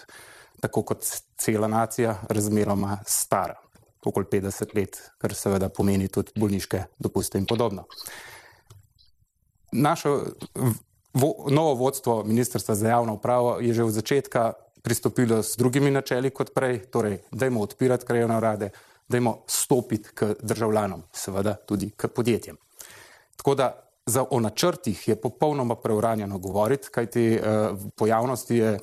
tako 0.62 0.82
kot 0.82 1.06
cela 1.38 1.68
nacija, 1.68 2.20
razmeroma 2.30 3.00
stara, 3.06 3.58
okoli 4.06 4.26
50 4.30 4.76
let, 4.78 4.98
kar 5.18 5.34
seveda 5.34 5.68
pomeni 5.74 6.08
tudi 6.08 6.38
bolniške 6.38 6.84
dopuste 6.98 7.38
in 7.38 7.46
podobno. 7.46 7.86
Našo 9.72 10.20
vo, 11.18 11.46
novo 11.50 11.74
vodstvo 11.74 12.24
Ministrstva 12.24 12.74
za 12.74 12.88
javno 12.88 13.14
upravo 13.14 13.58
je 13.60 13.74
že 13.74 13.84
od 13.84 13.92
začetka 13.92 14.52
pristopilo 14.82 15.42
s 15.42 15.56
drugimi 15.56 15.90
načeli 15.90 16.30
kot 16.30 16.54
prej, 16.54 16.78
torej 16.90 17.18
dajmo 17.30 17.60
odpirati 17.60 18.06
krajevne 18.06 18.36
urade, 18.36 18.70
dajmo 19.08 19.42
stopiti 19.46 20.08
k 20.14 20.34
državljanom, 20.42 21.02
seveda 21.12 21.54
tudi 21.54 21.90
k 21.90 22.08
podjetjem. 22.08 22.56
Tako 23.36 23.54
da 23.54 23.84
za 24.06 24.24
o 24.30 24.40
načrtih 24.40 25.08
je 25.08 25.16
popolnoma 25.16 25.74
preuranjeno 25.74 26.38
govoriti, 26.38 26.88
kajti 26.90 27.34
eh, 27.34 27.42
po 27.96 28.06
javnosti 28.06 28.56
je 28.56 28.78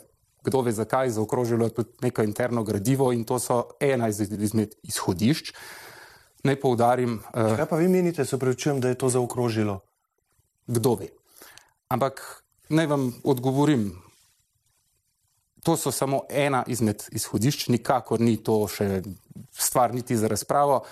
kdo 0.45 0.61
ve 0.61 0.71
zakaj 0.71 1.09
zaokrožilo 1.09 1.69
tudi 1.69 1.89
neko 2.01 2.23
interno 2.23 2.63
gradivo 2.63 3.11
in 3.13 3.23
to 3.23 3.39
so 3.39 3.63
ena 3.79 4.07
izmed 4.09 4.75
izhodišč. 4.83 5.53
Naj 6.43 6.59
poudarim. 6.61 7.17
Uh, 7.33 7.55
Kaj 7.57 7.65
pa 7.65 7.75
vi 7.75 7.87
menite, 7.89 8.25
se 8.25 8.37
pravičujem, 8.37 8.81
da 8.81 8.89
je 8.89 8.97
to 9.01 9.09
zaokrožilo? 9.09 9.79
Kdo 10.67 10.93
ve. 10.95 11.07
Ampak 11.87 12.43
naj 12.69 12.87
vam 12.87 13.13
odgovorim. 13.23 13.91
To 15.63 15.77
so 15.77 15.91
samo 15.91 16.21
ena 16.29 16.63
izmed 16.67 17.07
izhodišč, 17.11 17.67
nikakor 17.73 18.21
ni 18.21 18.37
to 18.37 18.67
še 18.69 19.01
stvar 19.53 19.93
niti 19.93 20.17
za 20.17 20.29
razpravo. 20.29 20.83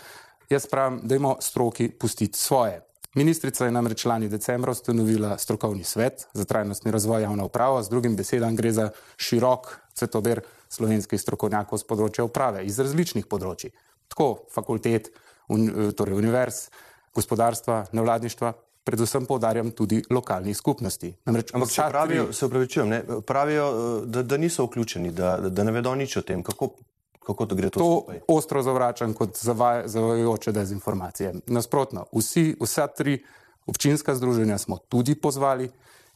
Jaz 0.50 0.66
pravim, 0.70 1.00
da 1.04 1.16
imamo 1.16 1.38
stroki 1.42 1.90
pustiti 1.90 2.40
svoje. 2.40 2.82
Ministrica 3.16 3.66
je 3.66 3.72
namreč 3.72 4.06
lani 4.06 4.30
decembra 4.30 4.72
ustanovila 4.72 5.38
strokovni 5.38 5.84
svet 5.84 6.28
za 6.34 6.46
trajnostni 6.46 6.92
razvoj 6.92 7.22
javne 7.22 7.44
uprave, 7.44 7.84
z 7.84 7.90
drugim 7.90 8.16
besedam 8.18 8.56
gre 8.56 8.72
za 8.72 8.90
širok 9.18 9.70
cvetober 9.94 10.42
slovenskih 10.70 11.22
strokovnjakov 11.22 11.78
z 11.78 11.86
področja 11.90 12.26
uprave 12.26 12.66
iz 12.66 12.80
različnih 12.82 13.28
področji, 13.30 13.70
tako 14.10 14.48
fakultet, 14.50 15.12
un, 15.54 15.94
torej 15.94 16.18
univerz, 16.18 16.64
gospodarstva, 17.14 17.84
nevladništva, 17.94 18.54
predvsem 18.84 19.26
poudarjam 19.26 19.72
tudi 19.72 20.02
lokalnih 20.10 20.58
skupnosti. 20.58 21.14
Namreč, 21.26 21.54
Ampak 21.54 21.72
se 21.72 21.84
pravijo, 21.90 22.34
se 22.34 22.46
upravičujem, 22.46 22.90
ne, 22.90 23.04
pravijo 23.28 23.68
da, 24.06 24.24
da 24.24 24.38
niso 24.38 24.66
vključeni, 24.66 25.12
da, 25.12 25.38
da 25.38 25.64
ne 25.64 25.72
vedo 25.72 25.96
nič 25.96 26.18
o 26.18 26.22
tem, 26.22 26.44
kako 26.44 26.76
Kako 27.24 27.46
to 27.46 27.56
gre 27.56 27.70
to? 27.70 27.80
To 27.80 28.00
skupaj? 28.02 28.20
ostro 28.28 28.62
zavračam 28.64 29.14
kot 29.14 29.38
zavajajoče 29.86 30.52
dezinformacije. 30.52 31.34
Nasprotno, 31.48 32.06
vsi, 32.12 32.56
vsa 32.60 32.88
tri 32.88 33.24
občinska 33.66 34.16
združenja 34.16 34.58
smo 34.58 34.78
tudi 34.78 35.16
pozvali 35.16 35.70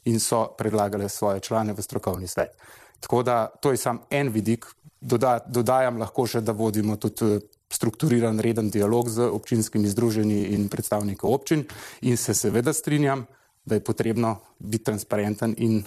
in 0.05 0.19
so 0.19 0.47
predlagali 0.57 1.09
svoje 1.09 1.39
člane 1.39 1.73
v 1.73 1.81
strokovni 1.81 2.27
svet. 2.27 2.57
Tako 2.99 3.23
da 3.23 3.47
to 3.61 3.71
je 3.71 3.77
sam 3.77 3.99
en 4.09 4.29
vidik. 4.29 4.65
Doda, 5.01 5.39
dodajam 5.47 5.97
lahko 5.97 6.25
še, 6.27 6.41
da 6.41 6.51
vodimo 6.51 6.95
tudi 6.97 7.35
eh, 7.35 7.39
strukturiran, 7.69 8.39
reden 8.39 8.69
dialog 8.69 9.09
z 9.09 9.27
občinskimi 9.27 9.87
združenji 9.87 10.53
in 10.55 10.67
predstavniki 10.69 11.25
občin 11.25 11.65
in 12.01 12.17
se 12.17 12.33
seveda 12.33 12.73
strinjam, 12.73 13.25
da 13.65 13.75
je 13.75 13.83
potrebno 13.83 14.37
biti 14.59 14.83
transparenten 14.83 15.55
in 15.57 15.83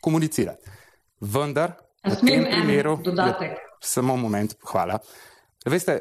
komunicirati. 0.00 0.70
Vendar, 1.20 1.72
v 2.04 2.16
tem 2.26 2.44
primeru. 2.44 2.96
Dodatek 3.04 3.58
samo 3.80 4.16
moment, 4.16 4.54
hvala. 4.64 4.98
Veste, 5.66 6.00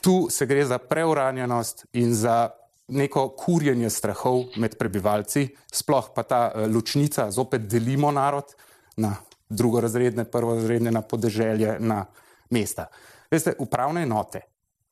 tu 0.00 0.28
se 0.30 0.46
gre 0.46 0.64
za 0.64 0.78
preuranjenost 0.78 1.86
in 1.92 2.14
za 2.14 2.50
neko 2.88 3.28
kurjenje 3.38 3.90
strahov 3.90 4.44
med 4.56 4.76
prebivalci, 4.78 5.48
sploh 5.72 6.10
pa 6.14 6.22
ta 6.22 6.40
uh, 6.54 6.66
ločnica, 6.70 7.30
zopet 7.30 7.66
delimo 7.66 8.10
narod 8.10 8.54
na 8.96 9.14
drugorazredne, 9.48 10.24
prvorazredne, 10.24 10.90
na 10.90 11.02
podeželje, 11.02 11.76
na 11.80 12.04
mesta. 12.50 12.86
Veste, 13.30 13.54
upravne 13.58 14.02
enote 14.02 14.49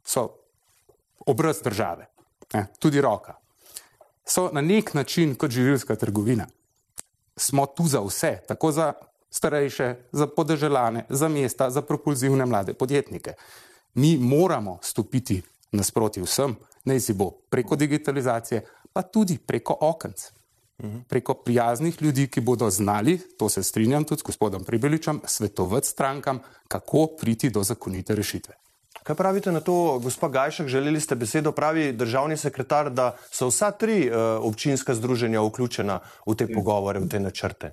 so 0.08 0.28
obraz 1.26 1.62
države, 1.62 2.06
ne, 2.52 2.66
tudi 2.78 3.00
roka. 3.00 3.34
So 4.24 4.50
na 4.52 4.60
nek 4.60 4.94
način 4.94 5.34
kot 5.34 5.50
živilska 5.50 5.96
trgovina. 5.96 6.46
Smo 7.36 7.66
tu 7.66 7.86
za 7.86 8.00
vse, 8.00 8.40
tako 8.48 8.72
za 8.72 8.92
starejše, 9.30 9.94
za 10.12 10.26
podeželane, 10.26 11.04
za 11.08 11.28
mesta, 11.28 11.70
za 11.70 11.82
propulzivne 11.82 12.46
mlade 12.46 12.74
podjetnike. 12.74 13.32
Mi 13.94 14.16
moramo 14.16 14.78
stopiti 14.82 15.42
nasproti 15.72 16.20
vsem, 16.20 16.56
naj 16.84 17.00
si 17.00 17.12
bo 17.12 17.30
preko 17.50 17.76
digitalizacije, 17.76 18.64
pa 18.92 19.02
tudi 19.02 19.38
preko 19.38 19.76
okenc. 19.80 20.30
Preko 21.08 21.34
prijaznih 21.34 22.02
ljudi, 22.02 22.28
ki 22.30 22.40
bodo 22.40 22.70
znali, 22.70 23.18
to 23.38 23.48
se 23.48 23.62
strinjam 23.62 24.04
tudi 24.04 24.20
s 24.20 24.22
gospodom 24.22 24.64
Pribeličem, 24.64 25.20
svetovati 25.24 25.86
strankam, 25.86 26.38
kako 26.68 27.06
priti 27.20 27.50
do 27.50 27.62
zakonite 27.62 28.14
rešitve. 28.14 28.54
Kaj 29.02 29.16
pravite 29.16 29.52
na 29.52 29.60
to, 29.60 29.98
gospod 30.02 30.32
Gajšek, 30.32 30.68
želeli 30.68 31.00
ste 31.00 31.14
besedo, 31.14 31.52
pravi 31.52 31.92
državni 31.92 32.36
sekretar, 32.36 32.90
da 32.90 33.16
so 33.30 33.48
vsa 33.48 33.70
tri 33.70 34.08
uh, 34.08 34.16
občinska 34.44 34.94
združenja 34.94 35.40
vključena 35.40 36.00
v 36.26 36.34
te 36.34 36.48
pogovore, 36.54 37.00
v 37.00 37.08
te 37.08 37.20
načrte? 37.20 37.72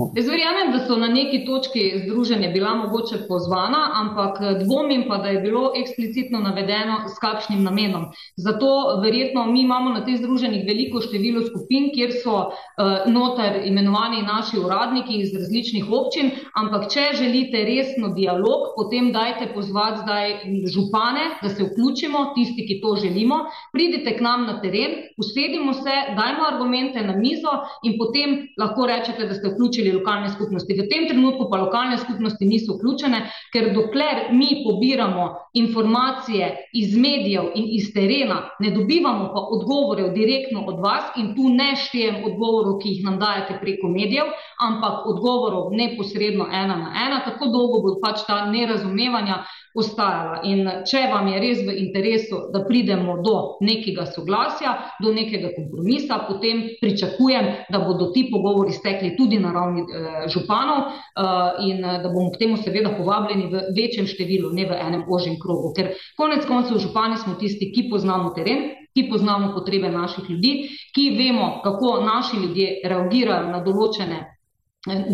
Jaz 0.00 0.28
verjamem, 0.28 0.70
da 0.72 0.78
so 0.86 0.96
na 0.96 1.08
neki 1.12 1.42
točki 1.44 1.82
združenja 2.04 2.48
bila 2.54 2.70
mogoče 2.74 3.18
pozvana, 3.28 3.80
ampak 4.00 4.38
dvomim 4.62 5.04
pa, 5.08 5.16
da 5.16 5.28
je 5.28 5.40
bilo 5.40 5.72
eksplicitno 5.76 6.40
navedeno 6.40 6.96
s 7.08 7.18
kakšnim 7.20 7.62
namenom. 7.62 8.06
Zato 8.36 8.70
verjetno 9.02 9.44
mi 9.46 9.60
imamo 9.60 9.90
na 9.90 10.04
teh 10.04 10.16
združenjih 10.16 10.64
veliko 10.66 11.02
število 11.04 11.42
skupin, 11.48 11.90
kjer 11.94 12.14
so 12.22 12.36
uh, 12.36 13.10
noter 13.12 13.60
imenovani 13.64 14.22
naši 14.22 14.62
uradniki 14.64 15.18
iz 15.20 15.34
različnih 15.36 15.92
občin, 16.00 16.32
ampak 16.56 16.88
če 16.94 17.04
želite 17.20 17.64
resno 17.68 18.14
dialog, 18.16 18.72
potem 18.78 19.12
dajte 19.12 19.50
pozvati 19.54 20.00
zdaj 20.06 20.34
župane, 20.74 21.26
da 21.42 21.52
se 21.52 21.68
vključimo, 21.68 22.24
tisti, 22.38 22.64
ki 22.68 22.80
to 22.80 22.94
želimo, 23.04 23.42
pridite 23.72 24.16
k 24.16 24.24
nam 24.24 24.48
na 24.48 24.56
teren, 24.64 24.96
usedimo 25.20 25.76
se, 25.76 26.00
dajmo 26.16 26.48
argumente 26.48 27.04
na 27.04 27.16
mizo 27.16 27.52
in 27.84 27.98
potem 28.00 28.36
lahko 28.56 28.88
rečete, 28.88 29.28
da 29.28 29.34
ste 29.34 29.52
vključili 29.52 29.89
vključili 29.90 29.98
lokalne 29.98 30.28
skupnosti. 30.28 30.74
V 30.74 30.88
tem 30.88 31.08
trenutku 31.08 31.48
pa 31.50 31.58
lokalne 31.58 31.98
skupnosti 31.98 32.46
niso 32.46 32.76
vključene, 32.76 33.30
ker 33.52 33.74
dokler 33.74 34.30
mi 34.32 34.62
pobiramo 34.64 35.34
informacije 35.54 36.68
iz 36.74 36.96
medijev 36.96 37.50
in 37.54 37.64
iz 37.78 37.92
terena, 37.94 38.50
ne 38.60 38.70
dobivamo 38.70 39.30
pa 39.34 39.40
odgovorov 39.40 40.12
direktno 40.14 40.64
od 40.66 40.80
vas 40.80 41.04
in 41.16 41.34
tu 41.34 41.48
ne 41.48 41.74
štejem 41.76 42.24
odgovorov, 42.24 42.78
ki 42.80 42.88
jih 42.88 43.04
nam 43.04 43.18
dajete 43.18 43.58
preko 43.60 43.88
medijev, 43.88 44.30
ampak 44.60 45.06
odgovorov 45.06 45.72
neposredno 45.72 46.46
ena 46.52 46.76
na 46.76 46.90
ena, 47.06 47.22
tako 47.24 47.50
dolgo 47.50 47.82
bo 47.82 47.98
pač 48.00 48.24
ta 48.26 48.46
nerazumevanja 48.50 49.44
ostajala. 49.74 50.40
In 50.44 50.68
če 50.88 51.04
vam 51.12 51.28
je 51.30 51.40
res 51.42 51.60
v 51.66 51.76
interesu, 51.82 52.40
da 52.52 52.64
pridemo 52.66 53.18
do 53.24 53.36
nekega 53.64 54.06
soglasja, 54.10 54.74
do 55.02 55.12
nekega 55.14 55.52
kompromisa, 55.56 56.20
potem 56.28 56.64
pričakujem, 56.80 57.50
da 57.70 57.82
bodo 57.84 58.10
ti 58.14 58.26
pogovori 58.32 58.74
stekli 58.74 59.14
tudi 59.18 59.38
na 59.38 59.52
ravni 59.54 59.84
eh, 59.84 60.26
županov 60.32 60.90
eh, 60.90 61.62
in 61.68 61.80
da 61.80 62.08
bomo 62.08 62.32
k 62.34 62.42
temu 62.42 62.58
seveda 62.60 62.94
povabljeni 62.96 63.48
v 63.52 63.64
večjem 63.76 64.10
številu, 64.10 64.52
ne 64.56 64.66
v 64.66 64.80
enem 64.80 65.06
ožjem 65.06 65.38
krogu. 65.42 65.72
Ker 65.76 65.94
konec 66.18 66.46
koncev 66.48 66.82
župani 66.82 67.20
smo 67.20 67.36
tisti, 67.40 67.70
ki 67.74 67.88
poznamo 67.92 68.34
teren, 68.36 68.70
ki 68.96 69.06
poznamo 69.10 69.52
potrebe 69.54 69.90
naših 69.92 70.26
ljudi, 70.30 70.52
ki 70.94 71.10
vemo, 71.14 71.60
kako 71.62 72.00
naši 72.02 72.42
ljudje 72.42 72.80
reagirajo 72.90 73.50
na 73.52 73.62
določene 73.62 74.24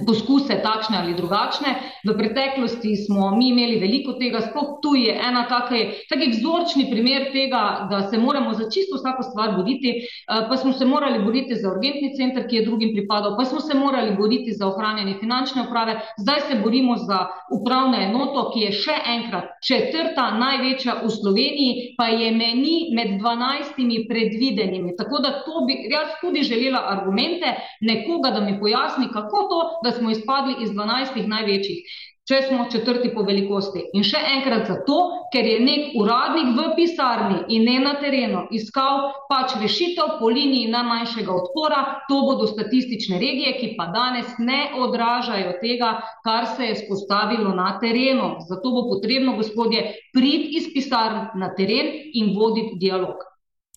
poskuse 0.07 0.63
takšne 0.63 0.99
ali 1.03 1.15
drugačne. 1.19 1.99
V 2.07 2.15
preteklosti 2.15 2.95
smo 3.03 3.35
mi 3.35 3.51
imeli 3.51 3.81
veliko 3.83 4.15
tega, 4.15 4.39
sploh 4.41 4.79
tu 4.83 4.95
je 4.95 5.11
ena 5.11 5.43
taki, 5.51 6.07
taki 6.07 6.31
vzorčni 6.31 6.87
primer 6.91 7.33
tega, 7.35 7.89
da 7.91 8.07
se 8.07 8.19
moramo 8.19 8.55
za 8.55 8.71
čisto 8.71 8.95
vsako 8.95 9.23
stvar 9.23 9.57
boriti, 9.57 9.91
eh, 9.91 10.47
pa 10.49 10.57
smo 10.57 10.73
se 10.73 10.87
morali 10.87 11.19
boriti 11.25 11.59
za 11.59 11.71
urgentni 11.71 12.15
center, 12.15 12.47
ki 12.47 12.57
je 12.57 12.65
drugim 12.65 12.95
pripadal, 12.95 13.35
pa 13.37 13.45
smo 13.45 13.61
se 13.61 13.75
morali 13.75 14.15
boriti 14.15 14.53
za 14.53 14.69
ohranjanje 14.69 15.17
finančne 15.21 15.67
uprave, 15.67 15.99
zdaj 16.19 16.41
se 16.41 16.61
borimo 16.63 16.97
za 16.97 17.27
upravno 17.51 17.99
enoto, 17.99 18.51
ki 18.55 18.61
je 18.61 18.73
še 18.73 18.95
enkrat 19.17 19.59
četrta 19.67 20.31
največja 20.39 21.01
v 21.03 21.11
Sloveniji, 21.11 21.95
pa 21.99 22.07
je 22.07 22.31
meni 22.31 22.77
med 22.95 23.19
dvanajstimi 23.19 24.07
predvidenimi. 24.07 24.95
Tako 24.97 25.19
da 25.19 25.43
to 25.43 25.67
bi 25.67 25.75
jaz 25.91 26.15
tudi 26.21 26.47
želela 26.47 26.85
argumente 26.87 27.51
nekoga, 27.81 28.31
da 28.31 28.41
mi 28.41 28.61
pojasni, 28.61 29.11
kako 29.11 29.43
to, 29.51 29.56
da 29.85 29.93
smo 29.93 30.11
izpadli 30.11 30.57
iz 30.65 30.71
12 30.71 31.27
največjih, 31.27 31.97
če 32.27 32.41
smo 32.49 32.65
četrti 32.71 33.13
po 33.15 33.23
velikosti. 33.23 33.85
In 33.95 34.05
še 34.07 34.19
enkrat 34.19 34.67
zato, 34.67 34.97
ker 35.35 35.47
je 35.47 35.59
nek 35.63 35.95
uradnik 36.01 36.49
v 36.57 36.65
pisarni 36.79 37.37
in 37.55 37.69
ne 37.69 37.77
na 37.85 37.93
terenu 38.01 38.43
iskal 38.59 39.13
pač 39.31 39.55
rešitev 39.61 40.17
po 40.19 40.31
liniji 40.35 40.73
najmanjšega 40.73 41.37
odpora, 41.37 41.85
to 42.11 42.19
bodo 42.27 42.49
statistične 42.51 43.21
regije, 43.23 43.55
ki 43.61 43.71
pa 43.79 43.87
danes 43.95 44.35
ne 44.43 44.59
odražajo 44.87 45.55
tega, 45.63 45.93
kar 46.27 46.51
se 46.57 46.73
je 46.73 46.81
spostavilo 46.83 47.55
na 47.55 47.77
terenu. 47.83 48.35
Zato 48.51 48.75
bo 48.75 48.89
potrebno, 48.91 49.39
gospodje, 49.39 49.87
priti 50.17 50.59
iz 50.59 50.69
pisarn 50.75 51.39
na 51.39 51.55
teren 51.55 51.95
in 52.19 52.35
voditi 52.35 52.75
dialog. 52.83 53.23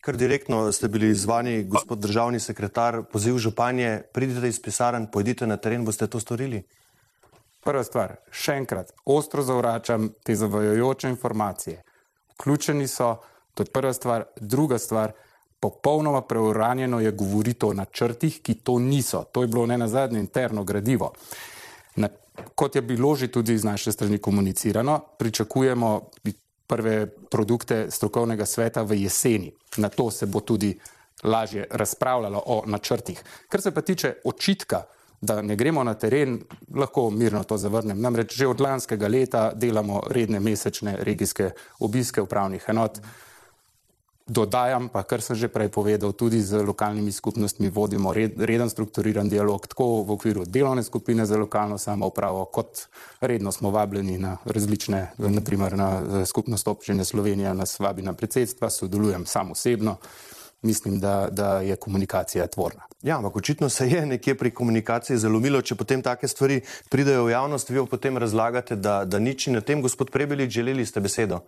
Kar 0.01 0.15
direktno 0.17 0.71
ste 0.71 0.87
bili 0.87 1.09
izvani, 1.09 1.63
gospod 1.63 1.99
državni 1.99 2.39
sekretar, 2.39 3.03
poziv 3.11 3.37
županje, 3.37 4.01
pridite 4.13 4.47
iz 4.47 4.61
pisarn, 4.61 5.07
pojdite 5.11 5.47
na 5.47 5.57
teren, 5.57 5.85
boste 5.85 6.07
to 6.07 6.19
storili? 6.19 6.63
Prva 7.63 7.83
stvar, 7.83 8.15
še 8.31 8.55
enkrat, 8.61 8.93
ostro 9.05 9.43
zavračam 9.43 10.09
te 10.23 10.35
zavajojoče 10.35 11.09
informacije. 11.09 11.81
Vključeni 12.37 12.87
so, 12.87 13.17
to 13.53 13.63
je 13.67 13.73
prva 13.73 13.91
stvar. 13.93 14.23
Druga 14.39 14.79
stvar, 14.79 15.11
Popolnoma 15.59 16.21
preuranjeno 16.21 16.99
je 16.99 17.11
govoriti 17.11 17.65
o 17.65 17.73
načrtih, 17.73 18.41
ki 18.41 18.53
to 18.53 18.79
niso. 18.79 19.23
To 19.31 19.41
je 19.41 19.47
bilo 19.47 19.65
ne 19.65 19.77
na 19.77 19.87
zadnje 19.87 20.19
interno 20.19 20.63
gradivo. 20.63 21.11
Na, 21.95 22.09
kot 22.55 22.75
je 22.75 22.81
bilo 22.81 23.15
že 23.15 23.27
tudi 23.27 23.57
z 23.57 23.63
naše 23.63 23.91
strani 23.91 24.17
komunicirano, 24.17 24.99
pričakujemo 25.17 26.01
prve 26.69 27.07
produkte 27.07 27.87
strokovnega 27.89 28.45
sveta 28.45 28.85
v 28.85 29.01
jeseni. 29.01 29.51
Na 29.77 29.89
to 29.89 30.11
se 30.11 30.25
bo 30.25 30.39
tudi 30.39 30.77
lažje 31.23 31.65
razpravljalo 31.71 32.43
o 32.45 32.63
načrtih. 32.65 33.23
Kar 33.49 33.61
se 33.61 33.71
pa 33.71 33.81
tiče 33.81 34.13
očitka, 34.23 34.83
da 35.21 35.41
ne 35.41 35.55
gremo 35.55 35.83
na 35.83 35.93
teren, 35.93 36.39
lahko 36.75 37.09
mirno 37.09 37.43
to 37.43 37.57
zavrnem. 37.57 38.01
Namreč 38.01 38.37
že 38.37 38.47
od 38.47 38.61
lanskega 38.61 39.07
leta 39.07 39.51
delamo 39.55 40.03
redne 40.07 40.39
mesečne 40.39 40.95
regijske 41.01 41.49
obiske 41.79 42.21
upravnih 42.21 42.65
enot. 42.67 43.01
Dodajam 44.29 44.89
pa, 44.93 45.01
kar 45.03 45.25
sem 45.25 45.33
že 45.35 45.49
prej 45.49 45.73
povedal, 45.73 46.13
tudi 46.13 46.37
z 46.41 46.61
lokalnimi 46.61 47.09
skupnostmi 47.11 47.73
vodimo 47.73 48.13
red, 48.13 48.37
reden 48.37 48.69
strukturiran 48.69 49.25
dialog, 49.25 49.65
tako 49.65 50.05
v 50.05 50.13
okviru 50.13 50.45
delovne 50.45 50.85
skupine 50.85 51.25
za 51.25 51.37
lokalno 51.37 51.81
samoupravo, 51.81 52.45
kot 52.53 52.85
redno 53.21 53.51
smo 53.51 53.73
vabljeni 53.73 54.17
na 54.21 54.37
različne, 54.45 55.17
naprimer 55.17 55.73
na 55.73 55.89
skupnost 56.25 56.67
občine 56.67 57.05
Slovenija, 57.05 57.53
nas 57.57 57.79
vabi 57.79 58.05
na 58.05 58.13
predsedstva, 58.13 58.69
sodelujem 58.69 59.25
sam 59.25 59.51
osebno 59.51 59.97
mislim, 60.61 60.99
da, 60.99 61.27
da 61.31 61.61
je 61.61 61.75
komunikacija 61.75 62.47
tvorna. 62.47 62.81
Ja, 63.01 63.17
ampak 63.17 63.35
očitno 63.35 63.69
se 63.69 63.87
je 63.87 64.05
nekje 64.05 64.35
pri 64.35 64.51
komunikaciji 64.51 65.17
zalomilo, 65.17 65.61
če 65.61 65.75
potem 65.75 66.01
take 66.01 66.27
stvari 66.27 66.61
pridejo 66.89 67.23
v 67.25 67.31
javnost, 67.31 67.69
vi 67.69 67.85
potem 67.89 68.17
razlagate, 68.17 68.75
da, 68.75 69.05
da 69.05 69.19
nič 69.19 69.47
ni 69.47 69.53
na 69.53 69.61
tem, 69.61 69.81
gospod 69.81 70.11
Prebelič, 70.11 70.51
želeli 70.51 70.85
ste 70.85 70.99
besedo. 70.99 71.39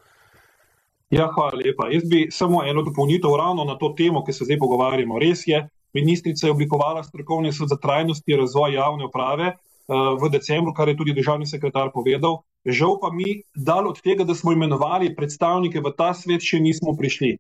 Ja, 1.12 1.26
hvala 1.36 1.60
lepa. 1.60 1.90
Jaz 1.92 2.06
bi 2.08 2.28
samo 2.32 2.62
eno 2.64 2.82
dopolnitev 2.88 3.34
ravno 3.36 3.66
na 3.68 3.76
to 3.78 3.90
temo, 3.98 4.24
ki 4.24 4.34
se 4.34 4.46
zdaj 4.48 4.58
pogovarjamo. 4.62 5.20
Res 5.20 5.44
je, 5.48 5.60
ministrica 5.94 6.48
je 6.48 6.54
oblikovala 6.54 7.04
strokovni 7.04 7.52
svet 7.52 7.74
za 7.74 7.78
trajnost 7.84 8.24
in 8.32 8.40
razvoj 8.40 8.78
javne 8.78 9.10
uprave 9.10 9.50
uh, 9.52 10.16
v 10.22 10.30
decembru, 10.32 10.72
kar 10.74 10.88
je 10.88 10.96
tudi 10.98 11.16
državni 11.18 11.50
sekretar 11.52 11.92
povedal. 11.94 12.40
Žal 12.66 12.96
pa 13.02 13.12
mi, 13.12 13.42
dal 13.56 13.90
od 13.90 14.00
tega, 14.00 14.24
da 14.24 14.36
smo 14.36 14.56
imenovali 14.56 15.12
predstavnike 15.16 15.84
v 15.84 15.92
ta 15.98 16.14
svet, 16.16 16.48
še 16.48 16.62
nismo 16.64 16.96
prišli. 16.96 17.36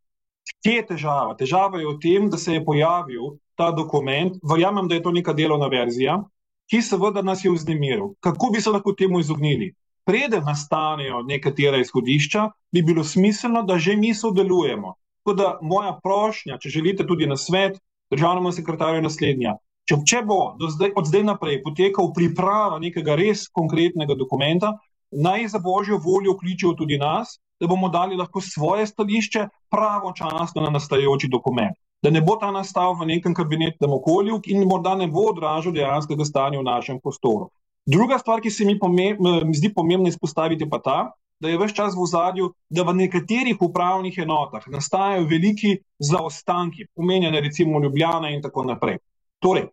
Kje 0.60 0.76
je 0.76 0.86
težava? 0.92 1.38
Težava 1.40 1.80
je 1.80 1.88
v 1.88 1.98
tem, 2.04 2.28
da 2.30 2.38
se 2.38 2.58
je 2.58 2.66
pojavil 2.66 3.38
ta 3.56 3.72
dokument, 3.72 4.36
verjamem, 4.44 4.90
da 4.92 4.98
je 5.00 5.06
to 5.06 5.16
neka 5.16 5.32
delovna 5.38 5.72
verzija, 5.72 6.20
ki 6.68 6.82
seveda 6.84 7.24
nas 7.24 7.46
je 7.46 7.54
vznemiril. 7.56 8.18
Kako 8.20 8.52
bi 8.52 8.60
se 8.60 8.74
lahko 8.74 8.92
temu 8.98 9.24
izognili? 9.24 9.72
Preden 10.06 10.44
nastanejo 10.46 11.22
nekatera 11.28 11.78
izhodišča, 11.78 12.48
bi 12.74 12.82
bilo 12.82 13.04
smiselno, 13.04 13.62
da 13.64 13.78
že 13.78 13.96
mi 13.96 14.14
sodelujemo. 14.14 14.96
Tako 15.22 15.34
da 15.38 15.50
moja 15.62 15.94
prošnja, 16.04 16.58
če 16.58 16.70
želite 16.70 17.06
tudi 17.08 17.28
na 17.28 17.38
svet, 17.38 17.78
državnemu 18.12 18.52
sekretarju 18.52 19.02
je 19.02 19.06
naslednja. 19.06 19.54
Če, 19.90 19.98
če 20.08 20.22
bo 20.26 20.40
zdaj, 20.62 20.94
od 20.98 21.08
zdaj 21.10 21.24
naprej 21.28 21.62
potekal 21.64 22.10
priprava 22.16 22.80
nekega 22.82 23.16
res 23.20 23.46
konkretnega 23.54 24.18
dokumenta, 24.18 24.76
naj 25.12 25.48
za 25.54 25.60
božjo 25.60 26.00
voljo 26.02 26.34
vključijo 26.38 26.74
tudi 26.80 26.98
nas, 26.98 27.38
da 27.62 27.68
bomo 27.68 27.90
dali 27.94 28.18
lahko 28.18 28.42
svoje 28.42 28.88
stališče 28.88 29.48
pravočasno 29.70 30.62
na 30.66 30.70
nastajajoči 30.74 31.30
dokument. 31.30 31.78
Da 32.02 32.10
ne 32.10 32.22
bo 32.26 32.36
ta 32.42 32.50
nastal 32.52 32.96
v 32.98 33.06
nekem 33.12 33.34
kabinetnem 33.38 33.92
okolju 33.94 34.40
in 34.50 34.66
morda 34.66 34.96
ne 34.98 35.08
bo 35.08 35.28
odražal 35.30 35.74
dejanskega 35.76 36.26
stanja 36.26 36.60
v 36.60 36.66
našem 36.66 36.98
prostoru. 37.04 37.52
Druga 37.86 38.18
stvar, 38.20 38.42
ki 38.42 38.50
se 38.50 38.66
mi, 38.66 38.78
mi 39.46 39.56
zdi 39.56 39.74
pomembna 39.74 40.10
izpostaviti, 40.10 40.70
pa 40.70 40.80
ta, 40.82 41.12
da 41.42 41.50
je 41.50 41.58
vse 41.58 41.76
čas 41.76 41.96
v 41.98 42.06
zadju, 42.06 42.52
da 42.70 42.84
v 42.84 42.94
nekaterih 42.96 43.62
upravnih 43.62 44.18
enotah 44.22 44.68
nastajajo 44.70 45.26
veliki 45.28 45.78
zaostanki, 46.00 46.86
omenjene 46.96 47.42
recimo 47.42 47.82
Ljubljana 47.82 48.30
in 48.30 48.42
tako 48.42 48.64
naprej. 48.64 49.00
Torej, 49.40 49.66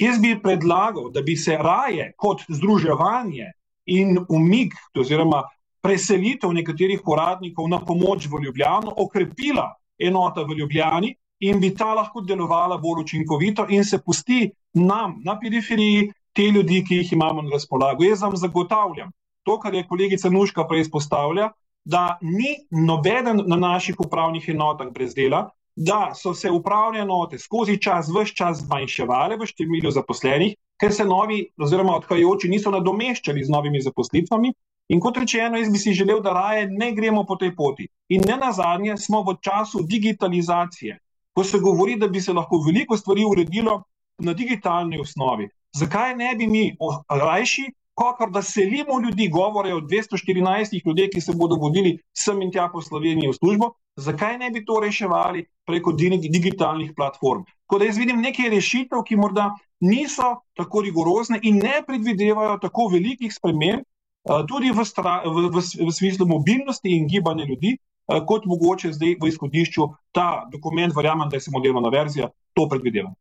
jaz 0.00 0.20
bi 0.20 0.38
predlagal, 0.42 1.10
da 1.12 1.22
bi 1.22 1.36
se 1.36 1.58
raje 1.60 2.12
kot 2.16 2.46
združevanje 2.48 3.52
in 3.86 4.16
umik, 4.28 4.72
oziroma 4.96 5.42
preselitev 5.84 6.52
nekaterih 6.56 7.04
uradnikov 7.04 7.68
na 7.68 7.84
pomoč 7.84 8.26
v 8.32 8.40
Ljubljano, 8.46 8.94
okrepila 8.96 9.68
enota 9.98 10.42
v 10.42 10.56
Ljubljani 10.58 11.12
in 11.44 11.60
bi 11.60 11.74
ta 11.76 11.92
lahko 11.94 12.22
delovala 12.24 12.78
bolj 12.80 13.02
učinkovito 13.02 13.66
in 13.68 13.84
se 13.84 14.00
pusti 14.00 14.48
nam 14.74 15.20
na 15.24 15.36
periferiji 15.40 16.08
te 16.34 16.42
ljudi, 16.42 16.84
ki 16.88 17.00
jih 17.00 17.12
imamo 17.12 17.42
na 17.42 17.54
razpolago. 17.56 18.04
Jaz 18.04 18.22
vam 18.22 18.36
zagotavljam 18.36 19.12
to, 19.42 19.58
kar 19.60 19.74
je 19.74 19.86
kolegica 19.88 20.30
Nuška 20.30 20.66
prej 20.68 20.80
izpostavlja, 20.86 21.50
da 21.84 22.18
ni 22.22 22.54
nobeden 22.70 23.42
na 23.46 23.56
naših 23.56 24.00
upravnih 24.00 24.48
enotah 24.48 24.88
brez 24.92 25.14
dela, 25.14 25.50
da 25.76 26.14
so 26.14 26.34
se 26.34 26.50
upravne 26.50 27.00
enote 27.00 27.38
skozi 27.38 27.76
čas, 27.82 28.08
vse 28.08 28.34
čas 28.34 28.62
zmanjševale 28.64 29.36
v 29.36 29.46
številu 29.46 29.90
zaposlenih, 29.90 30.54
ker 30.80 30.92
se 30.92 31.04
novi, 31.04 31.40
oziroma 31.58 31.96
odhajajoči, 31.98 32.48
niso 32.48 32.70
nadomeščali 32.70 33.44
z 33.44 33.52
novimi 33.52 33.82
zaposlitvami, 33.82 34.54
In 34.88 35.00
kot 35.00 35.16
rečeno, 35.16 35.56
jaz 35.56 35.70
bi 35.72 35.78
si 35.78 35.94
želel, 35.96 36.20
da 36.20 36.32
raje 36.32 36.66
ne 36.70 36.92
gremo 36.92 37.24
po 37.24 37.36
tej 37.40 37.54
poti. 37.56 37.86
In 38.08 38.22
ne 38.28 38.36
na 38.36 38.52
zadnje, 38.52 38.96
smo 38.96 39.22
v 39.24 39.36
času 39.40 39.82
digitalizacije, 39.82 40.98
ko 41.32 41.44
se 41.44 41.58
govori, 41.58 41.96
da 41.96 42.08
bi 42.08 42.20
se 42.20 42.32
lahko 42.32 42.60
veliko 42.66 42.96
stvari 42.96 43.24
uredilo 43.24 43.82
na 44.18 44.32
digitalni 44.32 45.00
osnovi. 45.00 45.48
Zakaj 45.74 46.14
ne 46.16 46.34
bi 46.38 46.46
mi 46.46 46.64
rajši, 47.08 47.64
kakor 47.94 48.30
da 48.30 48.42
selimo 48.42 48.98
ljudi, 49.02 49.28
govore 49.28 49.74
o 49.74 49.80
214 49.80 50.86
ljudeh, 50.86 51.10
ki 51.12 51.20
se 51.20 51.32
bodo 51.36 51.58
vodili 51.60 51.98
sem 52.16 52.42
in 52.42 52.50
tja 52.50 52.68
po 52.72 52.82
Sloveniji 52.82 53.30
v 53.30 53.38
službo, 53.38 53.70
zakaj 53.96 54.38
ne 54.38 54.50
bi 54.50 54.64
to 54.64 54.80
reševali 54.82 55.46
preko 55.66 55.92
digitalnih 55.92 56.92
platform? 56.96 57.44
Tako 57.66 57.78
da 57.78 57.90
jaz 57.90 57.98
vidim 57.98 58.20
nekaj 58.20 58.50
rešitev, 58.50 59.02
ki 59.06 59.16
morda 59.16 59.50
niso 59.80 60.36
tako 60.58 60.82
rigorozne 60.82 61.38
in 61.42 61.58
ne 61.62 61.82
predvidevajo 61.86 62.58
tako 62.62 62.88
velikih 62.92 63.34
sprememb, 63.34 63.86
Eh, 64.24 64.44
tudi 64.48 64.72
v, 64.72 64.80
stra, 64.88 65.20
v, 65.20 65.52
v, 65.52 65.60
v 65.60 65.90
smislu 65.92 66.24
mobilnosti 66.24 66.88
in 66.88 67.04
gibanja 67.04 67.44
ljudi, 67.44 67.76
eh, 67.76 68.20
kot 68.24 68.48
mogoče 68.48 68.96
zdaj 68.96 69.20
v 69.20 69.28
izhodišču 69.28 69.84
ta 70.16 70.48
dokument, 70.48 70.96
verjamem, 70.96 71.28
da 71.28 71.36
je 71.36 71.44
samo 71.44 71.60
delovna 71.60 71.92
verzija, 71.92 72.30
to 72.56 72.64
predvideva. 72.68 73.12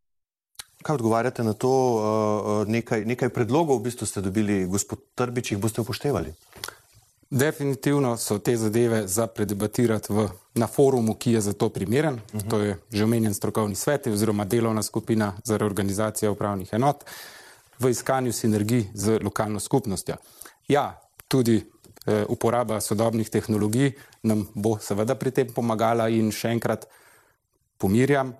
Kaj 0.83 0.95
odgovarjate 0.99 1.43
na 1.43 1.53
to? 1.53 1.71
Eh, 1.71 2.71
nekaj, 2.71 3.05
nekaj 3.05 3.29
predlogov 3.29 3.79
v 3.79 3.89
bistvu 3.89 4.05
ste 4.05 4.21
dobili, 4.21 4.65
gospod 4.67 4.99
Trbič, 5.15 5.51
jih 5.51 5.61
boste 5.61 5.81
upoštevali? 5.81 6.33
Definitivno 7.33 8.17
so 8.17 8.37
te 8.37 8.57
zadeve 8.57 9.07
za 9.07 9.27
predebatirati 9.27 10.13
v, 10.13 10.27
na 10.59 10.67
forumu, 10.67 11.15
ki 11.15 11.31
je 11.31 11.41
za 11.41 11.53
to 11.53 11.69
primeren. 11.69 12.13
Uh 12.13 12.41
-huh. 12.41 12.49
To 12.49 12.59
je 12.59 12.77
že 12.91 13.03
omenjen 13.03 13.33
strokovni 13.33 13.75
svet 13.75 14.07
oziroma 14.07 14.45
delovna 14.45 14.83
skupina 14.83 15.33
za 15.43 15.57
reorganizacijo 15.57 16.31
upravnih 16.31 16.73
enot 16.73 17.03
v 17.79 17.89
iskanju 17.89 18.31
sinergij 18.31 18.85
z 18.93 19.19
lokalno 19.23 19.59
skupnostjo. 19.59 20.15
Ja, 20.67 21.01
tudi 21.27 21.57
eh, 22.05 22.25
uporaba 22.29 22.81
sodobnih 22.81 23.29
tehnologij 23.29 23.91
nam 24.23 24.47
bo 24.53 24.77
seveda 24.79 25.15
pri 25.15 25.31
tem 25.31 25.47
pomagala 25.53 26.09
in 26.09 26.31
še 26.31 26.53
enkrat 26.53 26.87
pomirjam, 27.77 28.33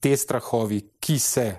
te 0.00 0.16
strahovi, 0.16 0.80
ki 1.00 1.18
se 1.18 1.56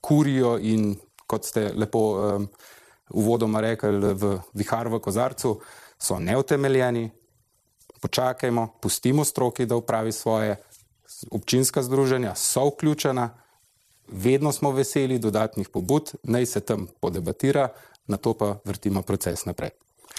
kurijo 0.00 0.58
in 0.58 0.96
kot 1.26 1.44
ste 1.44 1.72
lepo 1.76 2.00
um, 2.00 2.48
uvodoma 3.10 3.60
rekli 3.60 4.14
v 4.14 4.38
vihar 4.54 4.88
v 4.88 5.00
kozarcu, 5.00 5.58
so 5.98 6.18
neutemeljeni. 6.18 7.10
Počakajmo, 8.00 8.78
pustimo 8.80 9.24
stroki, 9.24 9.66
da 9.66 9.76
upravi 9.76 10.12
svoje. 10.12 10.56
Občinska 11.30 11.82
združenja 11.82 12.34
so 12.36 12.68
vključena, 12.68 13.30
vedno 14.08 14.52
smo 14.52 14.70
veseli 14.70 15.18
dodatnih 15.18 15.68
pobud, 15.68 16.12
naj 16.22 16.46
se 16.46 16.60
tam 16.60 16.86
podebatira, 17.00 17.68
na 18.06 18.16
to 18.16 18.34
pa 18.34 18.58
vrtimo 18.64 19.02
proces 19.02 19.44
naprej. 19.44 19.70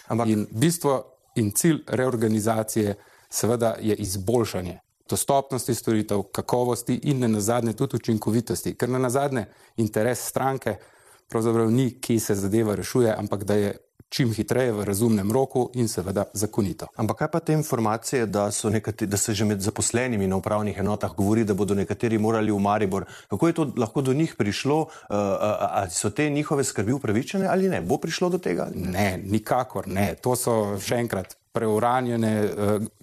Ampak... 0.08 0.28
In 0.28 0.48
bistvo 0.52 1.04
in 1.36 1.52
cilj 1.52 1.84
reorganizacije 1.88 2.96
seveda 3.30 3.76
je 3.80 3.96
izboljšanje 3.96 4.80
dostopnosti 5.10 5.76
storitev, 5.76 6.24
kakovosti 6.32 7.00
in 7.04 7.20
ne 7.20 7.28
nazadnje 7.28 7.74
tudi 7.74 7.98
učinkovitosti, 7.98 8.76
ker 8.76 8.90
ne 8.90 9.00
nazadnje 9.00 9.46
interes 9.78 10.26
stranke 10.28 10.78
pravzaprav 11.30 11.72
ni, 11.72 11.92
ki 12.02 12.20
se 12.20 12.36
zadeva 12.36 12.76
rešuje, 12.76 13.14
ampak 13.18 13.44
da 13.44 13.54
je 13.54 13.78
čim 14.10 14.34
hitreje 14.34 14.72
v 14.74 14.84
razumnem 14.84 15.32
roku 15.32 15.70
in 15.74 15.88
seveda 15.88 16.26
zakonito. 16.34 16.88
Ampak 16.98 17.18
kaj 17.18 17.28
pa 17.32 17.40
te 17.40 17.54
informacije, 17.54 18.26
da, 18.26 18.50
nekati, 18.70 19.08
da 19.08 19.18
se 19.18 19.34
že 19.34 19.46
med 19.46 19.62
zaposlenimi 19.62 20.28
na 20.28 20.36
upravnih 20.36 20.78
enotah 20.78 21.14
govori, 21.16 21.44
da 21.44 21.54
bodo 21.54 21.76
nekateri 21.76 22.18
morali 22.18 22.52
v 22.52 22.60
Maribor? 22.60 23.06
Kako 23.30 23.48
je 23.48 23.54
to 23.54 23.72
lahko 23.78 24.02
do 24.02 24.14
njih 24.14 24.36
prišlo? 24.38 24.88
Ali 25.10 25.92
so 25.92 26.10
te 26.10 26.30
njihove 26.30 26.64
skrbi 26.64 26.92
upravičene 26.92 27.48
ali 27.48 27.70
ne? 27.70 27.82
Bo 27.82 27.98
prišlo 27.98 28.30
do 28.30 28.38
tega? 28.38 28.70
Ne? 28.76 28.92
ne, 28.92 29.22
nikakor 29.24 29.88
ne. 29.88 30.16
To 30.22 30.36
so 30.36 30.80
še 30.82 30.96
enkrat 30.96 31.38
preuranjene, 31.60 32.34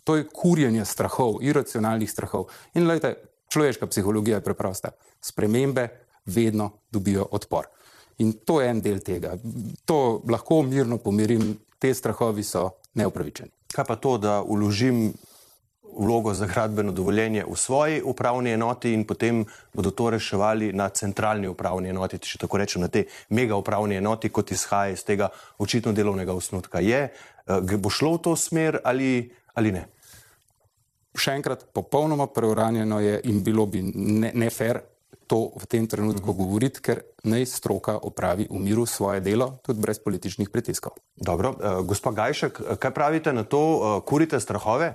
to 0.04 0.16
je 0.16 0.26
kurjenje 0.32 0.84
strahov, 0.88 1.42
iracionalnih 1.44 2.10
strahov. 2.10 2.48
In 2.74 2.88
gledajte, 2.88 3.28
človeška 3.52 3.86
psihologija 3.92 4.40
je 4.40 4.46
preprosta. 4.48 4.94
Spremembe 5.20 5.88
vedno 6.26 6.70
dobijo 6.90 7.28
odpor. 7.30 7.68
In 8.18 8.32
to 8.48 8.60
je 8.62 8.70
en 8.70 8.80
del 8.80 9.02
tega. 9.04 9.36
To 9.84 10.22
lahko 10.30 10.62
mirno 10.62 10.96
pomirim, 10.98 11.52
te 11.78 11.92
strahovi 11.94 12.42
so 12.42 12.70
neupravičeni. 12.96 13.52
Kaj 13.74 13.84
pa 13.84 13.96
to, 14.00 14.16
da 14.18 14.40
uložim 14.42 15.10
vlogo 15.96 16.34
za 16.34 16.46
gradbeno 16.46 16.92
dovoljenje 16.92 17.44
v 17.48 17.56
svoji 17.56 18.02
upravni 18.04 18.50
enoti 18.50 18.92
in 18.92 19.04
potem 19.04 19.44
bodo 19.74 19.90
to 19.90 20.10
reševali 20.10 20.72
na 20.72 20.88
centralni 20.88 21.48
upravni 21.48 21.88
enoti, 21.88 22.18
če 22.18 22.38
tako 22.38 22.60
rečem, 22.60 22.82
na 22.82 22.88
tej 22.88 23.06
mega 23.28 23.56
upravni 23.56 23.96
enoti, 23.96 24.28
kot 24.28 24.52
izhaja 24.52 24.92
iz 24.92 25.04
tega 25.04 25.28
očitno 25.58 25.92
delovnega 25.92 26.32
osnutka. 26.32 26.80
Je, 26.80 27.08
bo 27.78 27.90
šlo 27.90 28.16
v 28.16 28.22
to 28.22 28.36
smer 28.36 28.80
ali, 28.84 29.30
ali 29.54 29.72
ne? 29.72 29.86
Še 31.16 31.38
enkrat, 31.38 31.68
popolnoma 31.72 32.26
preuranjeno 32.28 33.00
je 33.00 33.20
in 33.30 33.40
bilo 33.44 33.64
bi 33.70 33.80
nefer 33.82 34.82
ne 34.82 34.96
to 35.26 35.50
v 35.58 35.64
tem 35.66 35.84
trenutku 35.86 36.30
mhm. 36.30 36.38
govoriti, 36.38 36.80
ker 36.80 37.02
naj 37.26 37.46
stroka 37.50 37.98
opravi 37.98 38.46
v 38.46 38.58
miru 38.62 38.86
svoje 38.86 39.20
delo, 39.20 39.58
tudi 39.66 39.82
brez 39.82 39.98
političnih 39.98 40.50
pritiskov. 40.50 40.94
Dobro, 41.18 41.52
uh, 41.58 41.82
gospa 41.82 42.14
Gajšek, 42.14 42.78
kaj 42.78 42.92
pravite 42.94 43.34
na 43.34 43.42
to, 43.42 43.58
uh, 43.58 43.98
kurite 44.06 44.38
strahove? 44.40 44.94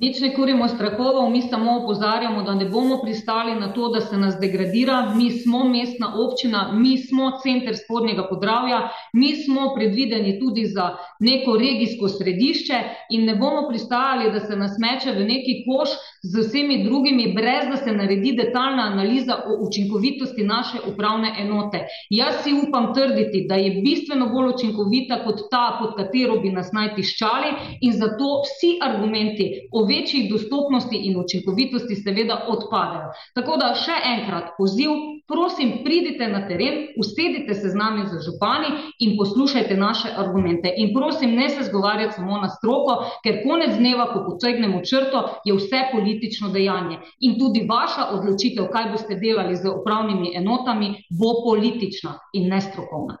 Nič 0.00 0.16
ne 0.24 0.30
kurimo 0.32 0.64
strahovov, 0.64 1.26
mi 1.28 1.42
samo 1.44 1.74
opozarjamo, 1.82 2.40
da 2.42 2.54
ne 2.54 2.64
bomo 2.64 3.02
pristali 3.02 3.52
na 3.54 3.66
to, 3.72 3.88
da 3.92 4.00
se 4.00 4.16
nas 4.16 4.38
degradira. 4.40 5.12
Mi 5.14 5.30
smo 5.30 5.64
mestna 5.68 6.14
občina, 6.16 6.62
mi 6.72 6.94
smo 6.98 7.26
center 7.42 7.76
spodnjega 7.76 8.24
podravja, 8.30 8.78
mi 9.12 9.34
smo 9.36 9.74
predvideni 9.74 10.38
tudi 10.40 10.64
za 10.66 10.86
neko 11.20 11.58
regijsko 11.60 12.08
središče 12.08 12.78
in 13.10 13.26
ne 13.28 13.34
bomo 13.36 13.66
pristajali, 13.68 14.32
da 14.32 14.40
se 14.40 14.56
nas 14.56 14.80
meče 14.80 15.12
v 15.18 15.26
neki 15.28 15.58
koš 15.68 15.92
z 16.22 16.38
vsemi 16.38 16.84
drugimi, 16.84 17.32
brez 17.32 17.68
da 17.70 17.76
se 17.76 17.92
naredi 17.92 18.32
detaljna 18.32 18.82
analiza 18.92 19.36
o 19.46 19.66
učinkovitosti 19.66 20.44
naše 20.44 20.78
upravne 20.92 21.34
enote. 21.38 21.86
Jaz 22.10 22.34
si 22.44 22.52
upam 22.68 22.94
trditi, 22.94 23.46
da 23.48 23.54
je 23.54 23.80
bistveno 23.82 24.28
bolj 24.28 24.52
učinkovita 24.54 25.24
kot 25.24 25.40
ta, 25.50 25.76
pod 25.80 25.96
katero 25.96 26.36
bi 26.40 26.52
nas 26.52 26.72
naj 26.72 26.94
tiščali 26.94 27.54
in 27.80 27.92
zato 27.92 28.28
vsi 28.44 28.76
argumenti 28.82 29.46
o 29.72 29.84
večji 29.84 30.28
dostopnosti 30.32 30.96
in 30.96 31.16
učinkovitosti 31.20 31.96
seveda 31.96 32.44
odpadejo. 32.48 33.14
Tako 33.34 33.56
da 33.56 33.72
še 33.74 33.96
enkrat 34.14 34.52
poziv, 34.58 34.90
prosim, 35.30 35.72
pridite 35.84 36.28
na 36.28 36.42
teren, 36.48 36.88
usedite 36.98 37.54
se 37.54 37.68
z 37.68 37.74
nami 37.74 38.06
za 38.10 38.18
župani 38.26 38.70
in 38.98 39.16
poslušajte 39.16 39.76
naše 39.76 40.08
argumente. 40.16 40.72
In 40.76 40.92
prosim, 40.94 41.34
ne 41.34 41.48
se 41.48 41.64
zgovarjati 41.68 42.18
samo 42.18 42.40
na 42.42 42.48
stroko, 42.48 42.98
ker 43.24 43.40
konec 43.46 43.76
dneva, 43.78 44.10
ko 44.12 44.24
potegnemo 44.26 44.82
črto, 44.84 45.22
je 45.44 45.54
vse 45.54 45.84
politično 45.92 46.09
dejanje. 46.52 46.98
In 47.20 47.38
tudi 47.38 47.66
vaša 47.68 48.10
odločitev, 48.16 48.70
kaj 48.72 48.90
boste 48.92 49.14
delali 49.14 49.56
z 49.56 49.68
upravnimi 49.68 50.32
enotami, 50.36 51.04
bo 51.10 51.42
politična 51.44 52.18
in 52.32 52.48
ne 52.48 52.60
strokovna. 52.60 53.16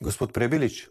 Gospod 0.00 0.32
Prebilič. 0.32 0.88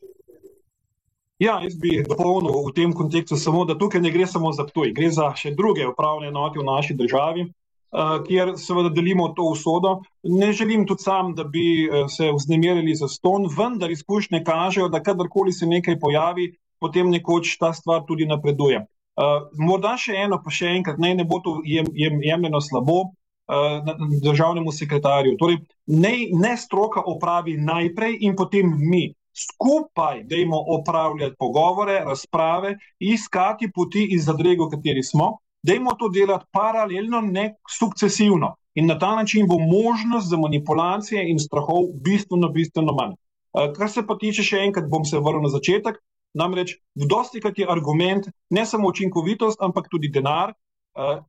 Ja, 1.41 1.57
jaz 1.57 1.73
bi 1.81 2.03
dopolnil 2.05 2.53
v 2.69 2.71
tem 2.77 2.91
kontekstu 2.93 3.35
samo, 3.35 3.65
da 3.65 3.73
tukaj 3.73 4.01
ne 4.01 4.11
gre 4.13 4.27
samo 4.29 4.51
za 4.53 4.67
to, 4.69 4.85
gre 4.93 5.09
za 5.09 5.31
še 5.33 5.55
druge 5.57 5.87
upravne 5.89 6.29
enote 6.29 6.61
v 6.61 6.65
naši 6.67 6.93
državi, 6.93 7.47
uh, 7.49 8.19
kjer 8.27 8.53
seveda 8.61 8.91
delimo 8.93 9.31
to 9.33 9.47
usodo. 9.49 9.95
Ne 10.21 10.51
želim 10.53 10.85
tudi 10.85 11.01
sam, 11.01 11.33
da 11.33 11.43
bi 11.43 11.87
uh, 11.89 12.05
se 12.13 12.29
vznemirili 12.29 12.93
za 12.95 13.09
ston, 13.09 13.49
vendar 13.57 13.89
izkušnje 13.91 14.43
kažejo, 14.45 14.91
da 14.93 15.01
kadarkoli 15.01 15.53
se 15.53 15.65
nekaj 15.65 15.97
pojavi, 15.99 16.51
potem 16.79 17.09
nekoč 17.09 17.57
ta 17.57 17.73
stvar 17.73 18.05
tudi 18.05 18.29
napreduje. 18.29 18.85
Uh, 19.19 19.50
morda 19.60 19.97
še 20.00 20.15
eno, 20.24 20.39
pa 20.43 20.54
še 20.56 20.69
enkrat, 20.78 21.00
naj 21.02 21.17
ne 21.19 21.26
bo 21.28 21.41
to 21.43 21.58
jem, 21.67 21.89
jem, 22.00 22.21
jemljeno 22.24 22.62
slabo 22.63 23.00
uh, 23.04 23.89
državnemu 24.24 24.71
sekretarju. 24.71 25.36
Torej, 25.39 25.60
ne, 25.91 26.13
ne 26.32 26.54
stroka 26.58 27.04
opravi 27.04 27.58
najprej 27.60 28.21
in 28.24 28.38
potem 28.39 28.71
mi 28.71 29.10
skupaj 29.36 30.24
dajmo 30.24 30.58
opravljati 30.78 31.36
pogovore, 31.39 32.00
razprave, 32.08 32.78
iskati 33.00 33.71
poti 33.76 34.08
iz 34.15 34.26
zadrega, 34.26 34.63
v 34.63 34.78
kateri 34.78 35.04
smo, 35.04 35.38
dajmo 35.63 35.95
to 36.00 36.10
delati 36.10 36.47
paralelno, 36.52 37.21
ne 37.21 37.56
sukcesivno. 37.80 38.56
In 38.76 38.88
na 38.88 39.00
ta 39.00 39.15
način 39.15 39.47
bo 39.47 39.60
možnost 39.60 40.30
za 40.30 40.38
manipulacije 40.38 41.30
in 41.30 41.39
strahov 41.39 41.91
bistveno, 42.04 42.50
bistveno 42.50 42.93
manj. 42.95 43.13
Eh, 43.13 43.74
kar 43.76 43.89
se 43.91 44.06
pa 44.08 44.15
tiče, 44.15 44.43
še 44.43 44.63
enkrat 44.65 44.88
bom 44.88 45.06
se 45.06 45.19
vrnil 45.19 45.43
na 45.43 45.52
začetek, 45.52 46.00
namreč 46.34 46.76
dosti 46.96 47.41
krat 47.41 47.60
je 47.60 47.67
argument 47.70 48.28
ne 48.50 48.65
samo 48.65 48.89
učinkovitost, 48.89 49.62
ampak 49.62 49.89
tudi 49.91 50.10
denar. 50.10 50.54
Eh, 50.96 51.20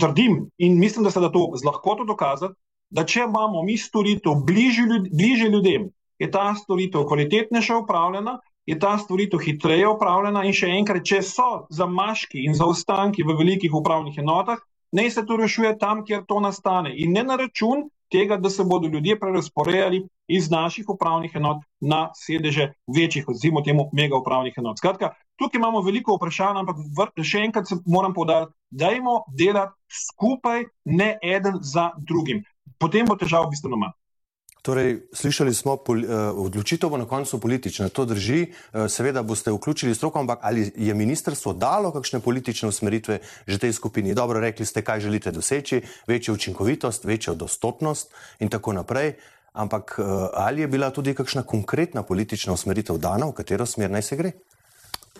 trdim 0.00 0.50
in 0.58 0.78
mislim, 0.78 1.04
da 1.04 1.10
se 1.10 1.20
da 1.20 1.28
to 1.32 1.50
z 1.54 1.64
lahkoto 1.64 2.04
dokazati, 2.04 2.54
da 2.90 3.04
če 3.04 3.26
imamo 3.26 3.62
mi 3.62 3.76
storitev 3.76 4.44
bliže 4.44 5.48
ljudem, 5.52 5.90
je 6.18 6.30
ta 6.30 6.54
storitev 6.56 7.04
kvalitetnejša 7.08 7.76
upravljena, 7.82 8.38
je 8.66 8.78
ta 8.78 8.98
storitev 8.98 9.40
hitreje 9.44 9.88
upravljena 9.88 10.44
in 10.48 10.56
še 10.56 10.70
enkrat, 10.72 11.04
če 11.04 11.20
so 11.26 11.48
zamaški 11.70 12.44
in 12.46 12.56
zaostanki 12.56 13.26
v 13.26 13.36
velikih 13.38 13.74
upravnih 13.74 14.16
enotah, 14.22 14.60
naj 14.92 15.10
se 15.10 15.26
to 15.26 15.36
rešuje 15.36 15.76
tam, 15.78 16.04
kjer 16.04 16.24
to 16.28 16.40
nastane 16.40 16.92
in 16.96 17.12
ne 17.12 17.24
na 17.28 17.36
račun 17.36 17.88
tega, 18.12 18.36
da 18.36 18.50
se 18.50 18.64
bodo 18.64 18.88
ljudje 18.88 19.18
prerasporejali 19.20 20.02
iz 20.28 20.50
naših 20.50 20.88
upravnih 20.88 21.32
enot 21.34 21.64
na 21.80 22.10
sedeže 22.14 22.72
večjih, 22.96 23.28
odzimo 23.28 23.62
temu 23.62 23.88
mega 23.92 24.16
upravnih 24.16 24.54
enot. 24.58 24.78
Skratka, 24.78 25.14
tukaj 25.36 25.58
imamo 25.58 25.80
veliko 25.82 26.16
vprašanj, 26.16 26.62
ampak 26.62 27.24
še 27.24 27.46
enkrat 27.48 27.72
moram 27.86 28.14
povdariti, 28.14 28.52
dajmo 28.70 29.22
delati 29.38 29.98
skupaj, 30.06 30.64
ne 30.84 31.16
eden 31.22 31.58
za 31.60 31.90
drugim. 31.98 32.44
Potem 32.78 33.08
bo 33.08 33.16
težav 33.16 33.48
bistveno 33.50 33.80
manj. 33.80 33.96
Torej, 34.62 35.10
slišali 35.10 35.50
smo, 35.54 35.74
pol, 35.82 36.04
uh, 36.06 36.30
odločitev 36.38 36.86
bo 36.86 36.94
na 36.96 37.06
koncu 37.10 37.40
politična. 37.42 37.88
To 37.90 38.04
drži, 38.06 38.46
uh, 38.46 38.86
seveda 38.86 39.22
boste 39.26 39.50
vključili 39.50 39.94
stroko, 39.94 40.20
ampak 40.22 40.38
ali 40.42 40.70
je 40.76 40.94
ministrstvo 40.94 41.52
dalo 41.52 41.90
kakšne 41.90 42.20
politične 42.22 42.68
usmeritve 42.70 43.18
že 43.46 43.58
tej 43.58 43.72
skupini? 43.72 44.14
Dobro, 44.14 44.40
rekli 44.40 44.66
ste, 44.66 44.84
kaj 44.86 45.00
želite 45.00 45.34
doseči, 45.34 45.82
večjo 46.06 46.34
učinkovitost, 46.34 47.04
večjo 47.04 47.34
dostopnost 47.34 48.14
in 48.38 48.48
tako 48.48 48.72
naprej. 48.72 49.16
Ampak 49.52 49.98
uh, 49.98 50.30
ali 50.32 50.60
je 50.60 50.68
bila 50.68 50.90
tudi 50.90 51.14
kakšna 51.14 51.42
konkretna 51.42 52.02
politična 52.02 52.52
usmeritev 52.52 53.02
dana, 53.02 53.26
v 53.26 53.32
katero 53.42 53.66
smer 53.66 53.90
naj 53.90 54.02
se 54.02 54.16
gre? 54.16 54.32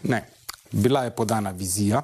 Ne, 0.02 0.22
bila 0.70 1.04
je 1.04 1.10
podana 1.10 1.50
vizija 1.50 2.02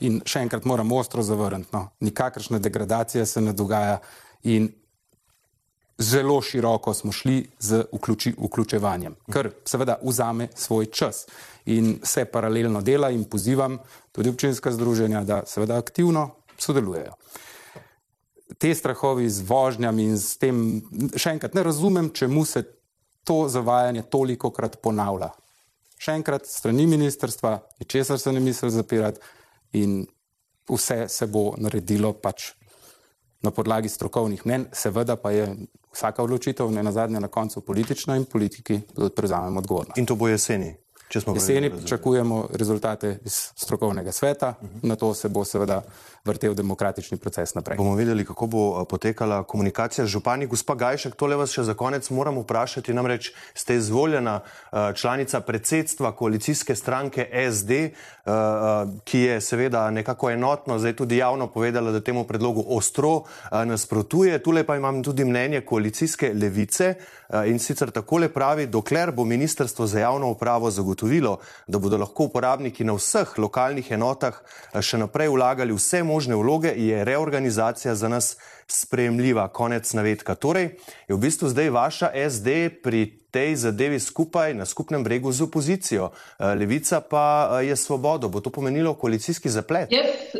in 0.00 0.18
še 0.26 0.42
enkrat 0.42 0.64
moram 0.64 0.92
ostro 0.92 1.22
zavrniti. 1.22 1.70
No. 1.72 1.88
Nikakršna 2.00 2.58
degradacija 2.58 3.26
se 3.26 3.40
ne 3.40 3.52
dogaja 3.52 4.00
in 4.42 4.72
zelo 5.98 6.42
široko 6.42 6.94
smo 6.94 7.12
šli 7.12 7.50
z 7.58 7.84
vključi, 7.92 8.34
vključevanjem, 8.38 9.16
kar 9.32 9.50
seveda 9.64 9.98
vzame 10.02 10.48
svoj 10.54 10.86
čas 10.86 11.26
in 11.64 11.98
se 12.02 12.24
paralelno 12.24 12.80
dela 12.80 13.10
in 13.10 13.24
pozivam 13.24 13.78
tudi 14.12 14.30
občinska 14.30 14.72
združenja, 14.72 15.24
da 15.24 15.42
seveda 15.46 15.78
aktivno 15.78 16.30
sodelujejo. 16.58 17.12
Te 18.58 18.74
strahovi 18.74 19.30
z 19.30 19.42
vožnjami 19.48 20.04
in 20.04 20.18
s 20.18 20.36
tem, 20.38 20.82
še 21.16 21.36
enkrat 21.36 21.54
ne 21.54 21.62
razumem, 21.62 22.10
čemu 22.14 22.44
se 22.44 22.64
to 23.24 23.48
zavajanje 23.48 24.02
toliko 24.10 24.50
krat 24.50 24.76
ponavlja. 24.82 25.30
Še 26.02 26.16
enkrat, 26.18 26.46
strani 26.46 26.86
ministrstva, 26.90 27.60
ničesar 27.80 28.18
se 28.18 28.32
ne 28.32 28.40
misli 28.40 28.70
zapirati 28.70 29.20
in 29.78 30.02
vse 30.68 31.06
se 31.08 31.26
bo 31.26 31.52
naredilo 31.58 32.12
pač 32.12 32.52
na 33.42 33.50
podlagi 33.50 33.88
strokovnih 33.88 34.46
mnen, 34.46 34.66
seveda 34.72 35.16
pa 35.16 35.30
je 35.30 35.48
vsaka 35.92 36.22
odločitev 36.22 36.70
ne 36.70 36.82
na 36.82 36.92
zadnje 36.92 37.20
na 37.20 37.28
koncu 37.28 37.60
politična 37.60 38.16
in 38.16 38.24
politiki 38.24 38.80
prevzamemo 39.16 39.58
odgovornost. 39.58 39.98
In 39.98 40.06
to 40.06 40.14
bo 40.16 40.28
jeseni? 40.28 40.81
Jeseni 41.14 41.70
pričakujemo 41.70 42.48
rezultate 42.52 43.18
iz 43.24 43.32
strokovnega 43.56 44.12
sveta, 44.12 44.54
uh 44.60 44.68
-huh. 44.68 44.88
na 44.88 44.96
to 44.96 45.14
se 45.14 45.28
bo 45.28 45.44
seveda 45.44 45.82
vrtel 46.24 46.54
demokratični 46.54 47.18
proces 47.18 47.54
naprej. 47.54 47.76
Bomo 47.76 47.94
videli, 47.94 48.24
kako 48.24 48.46
bo 48.46 48.84
potekala 48.84 49.42
komunikacija 49.42 50.04
z 50.04 50.08
župani. 50.08 50.46
Gospa 50.46 50.74
Gajšek, 50.74 51.14
tole 51.14 51.36
vas 51.36 51.50
še 51.50 51.62
za 51.62 51.74
konec 51.74 52.10
moram 52.10 52.38
vprašati, 52.38 52.94
namreč 52.94 53.32
ste 53.54 53.74
izvoljena 53.74 54.40
članica 54.94 55.40
predsedstva 55.40 56.12
koalicijske 56.12 56.74
stranke 56.74 57.26
SD, 57.52 57.90
ki 59.04 59.18
je 59.18 59.40
seveda 59.40 59.90
nekako 59.90 60.30
enotno, 60.30 60.78
zdaj 60.78 60.96
tudi 60.96 61.16
javno 61.16 61.46
povedala, 61.46 61.90
da 61.90 62.00
temu 62.00 62.24
predlogu 62.24 62.64
ostro 62.68 63.24
nasprotuje. 63.50 64.38
Tule 64.42 64.64
pa 64.64 64.76
imam 64.76 65.02
tudi 65.02 65.24
mnenje 65.24 65.60
koalicijske 65.60 66.32
levice 66.34 66.94
in 67.46 67.58
sicer 67.58 67.90
takole 67.90 68.28
pravi, 68.28 68.66
dokler 68.66 69.10
bo 69.10 69.24
Ministrstvo 69.24 69.86
za 69.86 70.00
javno 70.00 70.30
upravo 70.30 70.70
zagotovilo, 70.70 71.01
da 71.66 71.78
bodo 71.78 71.98
lahko 71.98 72.24
uporabniki 72.24 72.84
na 72.84 72.92
vseh 72.96 73.38
lokalnih 73.38 73.90
enotah 73.90 74.42
še 74.80 74.98
naprej 74.98 75.28
vlagali 75.28 75.72
vse 75.72 76.02
možne 76.02 76.36
vloge, 76.36 76.72
je 76.76 77.04
reorganizacija 77.04 77.94
za 77.94 78.08
nas 78.08 78.36
sprejemljiva. 78.66 79.48
Konec 79.48 79.92
navedka. 79.92 80.34
Torej, 80.34 80.76
je 81.08 81.14
v 81.14 81.18
bistvu 81.18 81.48
zdaj 81.48 81.70
vaša 81.70 82.08
SD 82.30 82.70
pri 82.82 83.22
tej 83.32 83.56
zadevi 83.56 84.00
skupaj 84.00 84.54
na 84.54 84.64
skupnem 84.64 85.04
bregu 85.04 85.32
z 85.32 85.42
opozicijo. 85.42 86.12
Eh, 86.12 86.54
Levica 86.54 87.00
pa 87.00 87.58
eh, 87.60 87.72
je 87.72 87.76
svobodo. 87.76 88.28
Bo 88.28 88.40
to 88.40 88.50
pomenilo 88.50 88.94
koalicijski 88.94 89.48
zaplet? 89.48 89.88
Jaz, 89.92 90.36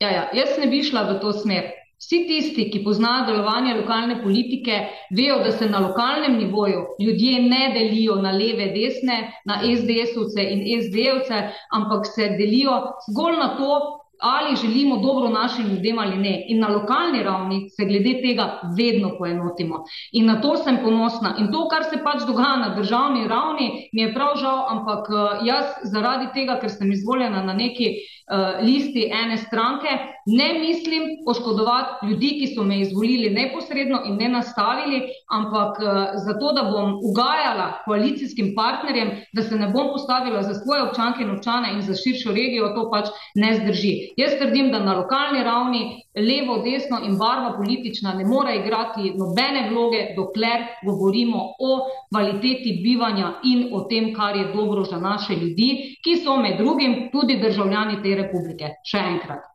ja, 0.00 0.10
ja, 0.10 0.24
jaz 0.32 0.58
ne 0.58 0.66
bi 0.66 0.82
šla 0.82 1.04
v 1.12 1.20
to 1.20 1.32
smer. 1.32 1.79
Vsi 2.00 2.18
tisti, 2.28 2.64
ki 2.72 2.80
poznajo 2.84 3.26
delovanje 3.28 3.74
lokalne 3.76 4.22
politike, 4.22 4.76
vejo, 5.16 5.38
da 5.44 5.50
se 5.52 5.68
na 5.68 5.82
lokalnem 5.84 6.38
nivoju 6.38 6.86
ljudje 7.00 7.42
ne 7.42 7.62
delijo 7.74 8.16
na 8.24 8.32
leve, 8.32 8.70
desne, 8.76 9.18
na 9.44 9.60
SDS-ovce 9.64 10.46
in 10.54 10.64
SD-ovce, 10.80 11.42
ampak 11.76 12.08
se 12.14 12.30
delijo 12.38 12.78
zgolj 13.10 13.36
na 13.42 13.50
to, 13.56 13.72
ali 14.20 14.56
želimo 14.56 14.96
dobro 14.96 15.28
našim 15.28 15.66
ljudem 15.66 15.98
ali 15.98 16.16
ne. 16.16 16.44
In 16.48 16.60
na 16.60 16.68
lokalni 16.68 17.22
ravni 17.22 17.70
se 17.70 17.84
glede 17.84 18.20
tega 18.22 18.60
vedno 18.76 19.10
poenotimo. 19.18 19.84
In 20.12 20.26
na 20.26 20.40
to 20.40 20.56
sem 20.56 20.78
ponosna. 20.82 21.34
In 21.38 21.52
to, 21.52 21.68
kar 21.68 21.84
se 21.84 22.02
pač 22.04 22.26
dogaja 22.26 22.56
na 22.56 22.74
državni 22.74 23.28
ravni, 23.28 23.88
mi 23.92 24.02
je 24.02 24.14
prav 24.14 24.36
žal, 24.36 24.64
ampak 24.68 25.08
eh, 25.10 25.44
jaz 25.46 25.92
zaradi 25.92 26.28
tega, 26.34 26.58
ker 26.60 26.70
sem 26.70 26.92
izvoljena 26.92 27.42
na 27.42 27.52
neki 27.52 27.94
uh, 28.30 28.64
listi 28.64 29.10
ene 29.22 29.36
stranke, 29.36 29.88
ne 30.26 30.58
mislim 30.60 31.02
poškodovati 31.26 32.06
ljudi, 32.06 32.28
ki 32.40 32.46
so 32.54 32.62
me 32.62 32.80
izvolili 32.80 33.30
neposredno 33.30 34.00
in 34.06 34.16
ne 34.16 34.28
nastavili, 34.28 35.02
ampak 35.30 35.78
uh, 35.78 35.88
zato, 36.26 36.52
da 36.52 36.62
bom 36.72 36.98
ugajala 37.10 37.72
koalicijskim 37.84 38.52
partnerjem, 38.56 39.10
da 39.32 39.42
se 39.42 39.56
ne 39.56 39.68
bom 39.68 39.88
postavila 39.92 40.42
za 40.42 40.54
svoje 40.54 40.82
občanke 40.82 41.22
in 41.22 41.30
občane 41.30 41.72
in 41.74 41.82
za 41.82 41.94
širšo 41.94 42.30
regijo, 42.30 42.74
to 42.74 42.90
pač 42.90 43.06
ne 43.34 43.54
zdrži. 43.58 43.94
Jaz 44.16 44.38
trdim, 44.38 44.70
da 44.70 44.78
na 44.78 44.94
lokalni 45.00 45.42
ravni 45.42 45.82
levo, 46.14 46.58
desno 46.62 47.00
in 47.06 47.18
barva 47.18 47.56
politična 47.56 48.14
ne 48.14 48.24
more 48.24 48.56
igrati 48.56 49.12
nobene 49.18 49.68
vloge, 49.70 50.14
dokler 50.16 50.66
govorimo 50.86 51.38
o 51.58 51.70
kvaliteti 52.10 52.80
bivanja 52.84 53.32
in 53.44 53.68
o 53.72 53.80
tem, 53.90 54.14
kar 54.14 54.36
je 54.36 54.52
dobro 54.54 54.84
za 54.84 54.98
naše 54.98 55.34
ljudi, 55.34 55.96
ki 56.04 56.16
so 56.24 56.36
med 56.36 56.58
drugim 56.58 57.08
tudi 57.12 57.38
državljani 57.42 58.02
te 58.02 58.19
republike. 58.22 58.74
Še 58.86 59.02
enkrat. 59.14 59.50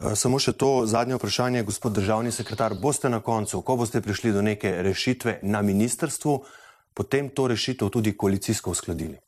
Eh, 0.00 0.14
samo 0.16 0.38
še 0.38 0.52
to 0.52 0.86
zadnje 0.86 1.16
vprašanje, 1.16 1.64
gospod 1.64 1.96
državni 1.96 2.32
sekretar. 2.32 2.74
Boste 2.80 3.08
na 3.08 3.20
koncu, 3.20 3.62
ko 3.62 3.76
boste 3.76 4.00
prišli 4.04 4.32
do 4.32 4.42
neke 4.42 4.70
rešitve 4.82 5.38
na 5.42 5.62
ministrstvu, 5.62 6.40
potem 6.94 7.30
to 7.30 7.48
rešitev 7.48 7.92
tudi 7.92 8.16
koalicijsko 8.16 8.70
uskladili? 8.70 9.18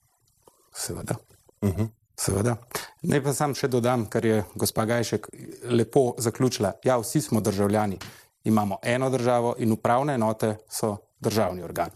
Seveda. 0.73 1.17
Uh 1.63 1.69
mhm. 1.69 1.83
-huh. 1.83 1.89
Seveda. 2.19 2.57
Naj 3.03 3.21
pa 3.23 3.33
sam 3.33 3.55
še 3.55 3.69
dodam, 3.71 4.09
kar 4.11 4.25
je 4.27 4.41
gospa 4.59 4.85
Gajšek 4.85 5.29
lepo 5.71 6.15
zaključila. 6.19 6.73
Ja, 6.85 6.97
vsi 6.99 7.21
smo 7.21 7.41
državljani, 7.41 7.99
imamo 8.45 8.79
eno 8.83 9.11
državo 9.11 9.55
in 9.59 9.73
upravne 9.73 10.15
enote 10.15 10.57
so 10.69 10.97
državni 11.21 11.63
organ. 11.63 11.91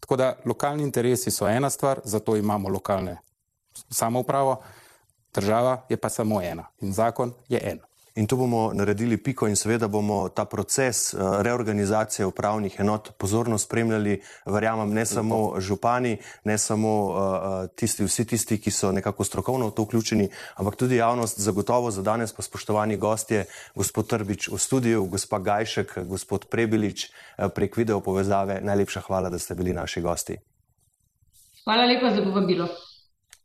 Tako 0.00 0.16
da 0.16 0.36
lokalni 0.44 0.82
interesi 0.82 1.30
so 1.30 1.48
ena 1.48 1.70
stvar, 1.70 2.00
zato 2.04 2.36
imamo 2.36 2.68
lokalne 2.68 3.18
samoupravo, 3.90 4.62
država 5.36 5.82
je 5.88 5.96
pa 5.96 6.08
samo 6.08 6.42
ena 6.42 6.66
in 6.80 6.92
zakon 6.92 7.32
je 7.48 7.60
en. 7.62 7.84
In 8.16 8.26
tu 8.26 8.36
bomo 8.36 8.70
naredili 8.72 9.16
piko 9.20 9.44
in 9.46 9.56
seveda 9.56 9.88
bomo 9.88 10.28
ta 10.28 10.44
proces 10.44 11.14
eh, 11.14 11.18
reorganizacije 11.42 12.26
upravnih 12.26 12.76
enot 12.80 13.10
pozorno 13.18 13.58
spremljali, 13.58 14.22
verjamem, 14.46 14.94
ne 14.94 15.04
samo 15.06 15.60
župani, 15.60 16.16
ne 16.44 16.58
samo 16.58 16.92
uh, 17.04 17.16
tisti, 17.76 18.04
vsi 18.04 18.24
tisti, 18.24 18.56
ki 18.60 18.70
so 18.70 18.92
nekako 18.92 19.24
strokovno 19.24 19.68
v 19.68 19.74
to 19.76 19.84
vključeni, 19.84 20.28
ampak 20.54 20.76
tudi 20.76 20.96
javnost 20.96 21.40
zagotovo 21.40 21.90
za 21.90 22.02
danes 22.02 22.32
pa 22.32 22.42
spoštovani 22.42 22.96
gostje, 22.96 23.44
gospod 23.74 24.08
Trbič 24.08 24.48
v 24.48 24.58
studiu, 24.58 25.04
gospa 25.04 25.38
Gajšek, 25.38 25.98
gospod 26.08 26.48
Prebilič 26.48 27.10
prek 27.54 27.76
video 27.76 28.00
povezave. 28.00 28.60
Najlepša 28.64 29.00
hvala, 29.00 29.30
da 29.30 29.38
ste 29.38 29.54
bili 29.54 29.76
naši 29.76 30.00
gosti. 30.00 30.38
Hvala 31.64 31.84
lepa 31.84 32.14
za 32.16 32.24
povabilo. 32.24 32.68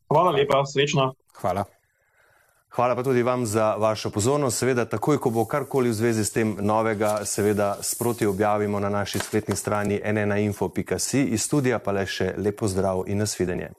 Hvala 0.08 0.32
lepa, 0.32 0.63
srečno. 0.65 1.12
Hvala. 1.41 1.80
Hvala 2.71 2.95
pa 2.95 3.03
tudi 3.03 3.23
vam 3.23 3.45
za 3.45 3.75
vašo 3.75 4.10
pozornost. 4.10 4.57
Seveda, 4.57 4.86
takoj, 4.86 5.17
ko 5.19 5.29
bo 5.29 5.43
karkoli 5.45 5.89
v 5.89 5.93
zvezi 5.93 6.23
s 6.25 6.31
tem 6.31 6.55
novega, 6.60 7.25
seveda 7.25 7.75
sproti 7.81 8.25
objavimo 8.25 8.79
na 8.79 8.89
naši 8.89 9.19
spletni 9.19 9.55
strani 9.55 9.99
nnainfo.si. 10.05 11.23
Iz 11.23 11.43
studija 11.43 11.79
pa 11.79 11.91
le 11.91 12.05
še 12.07 12.34
lepo 12.38 12.67
zdrav 12.67 13.03
in 13.07 13.19
nasvidenje. 13.19 13.73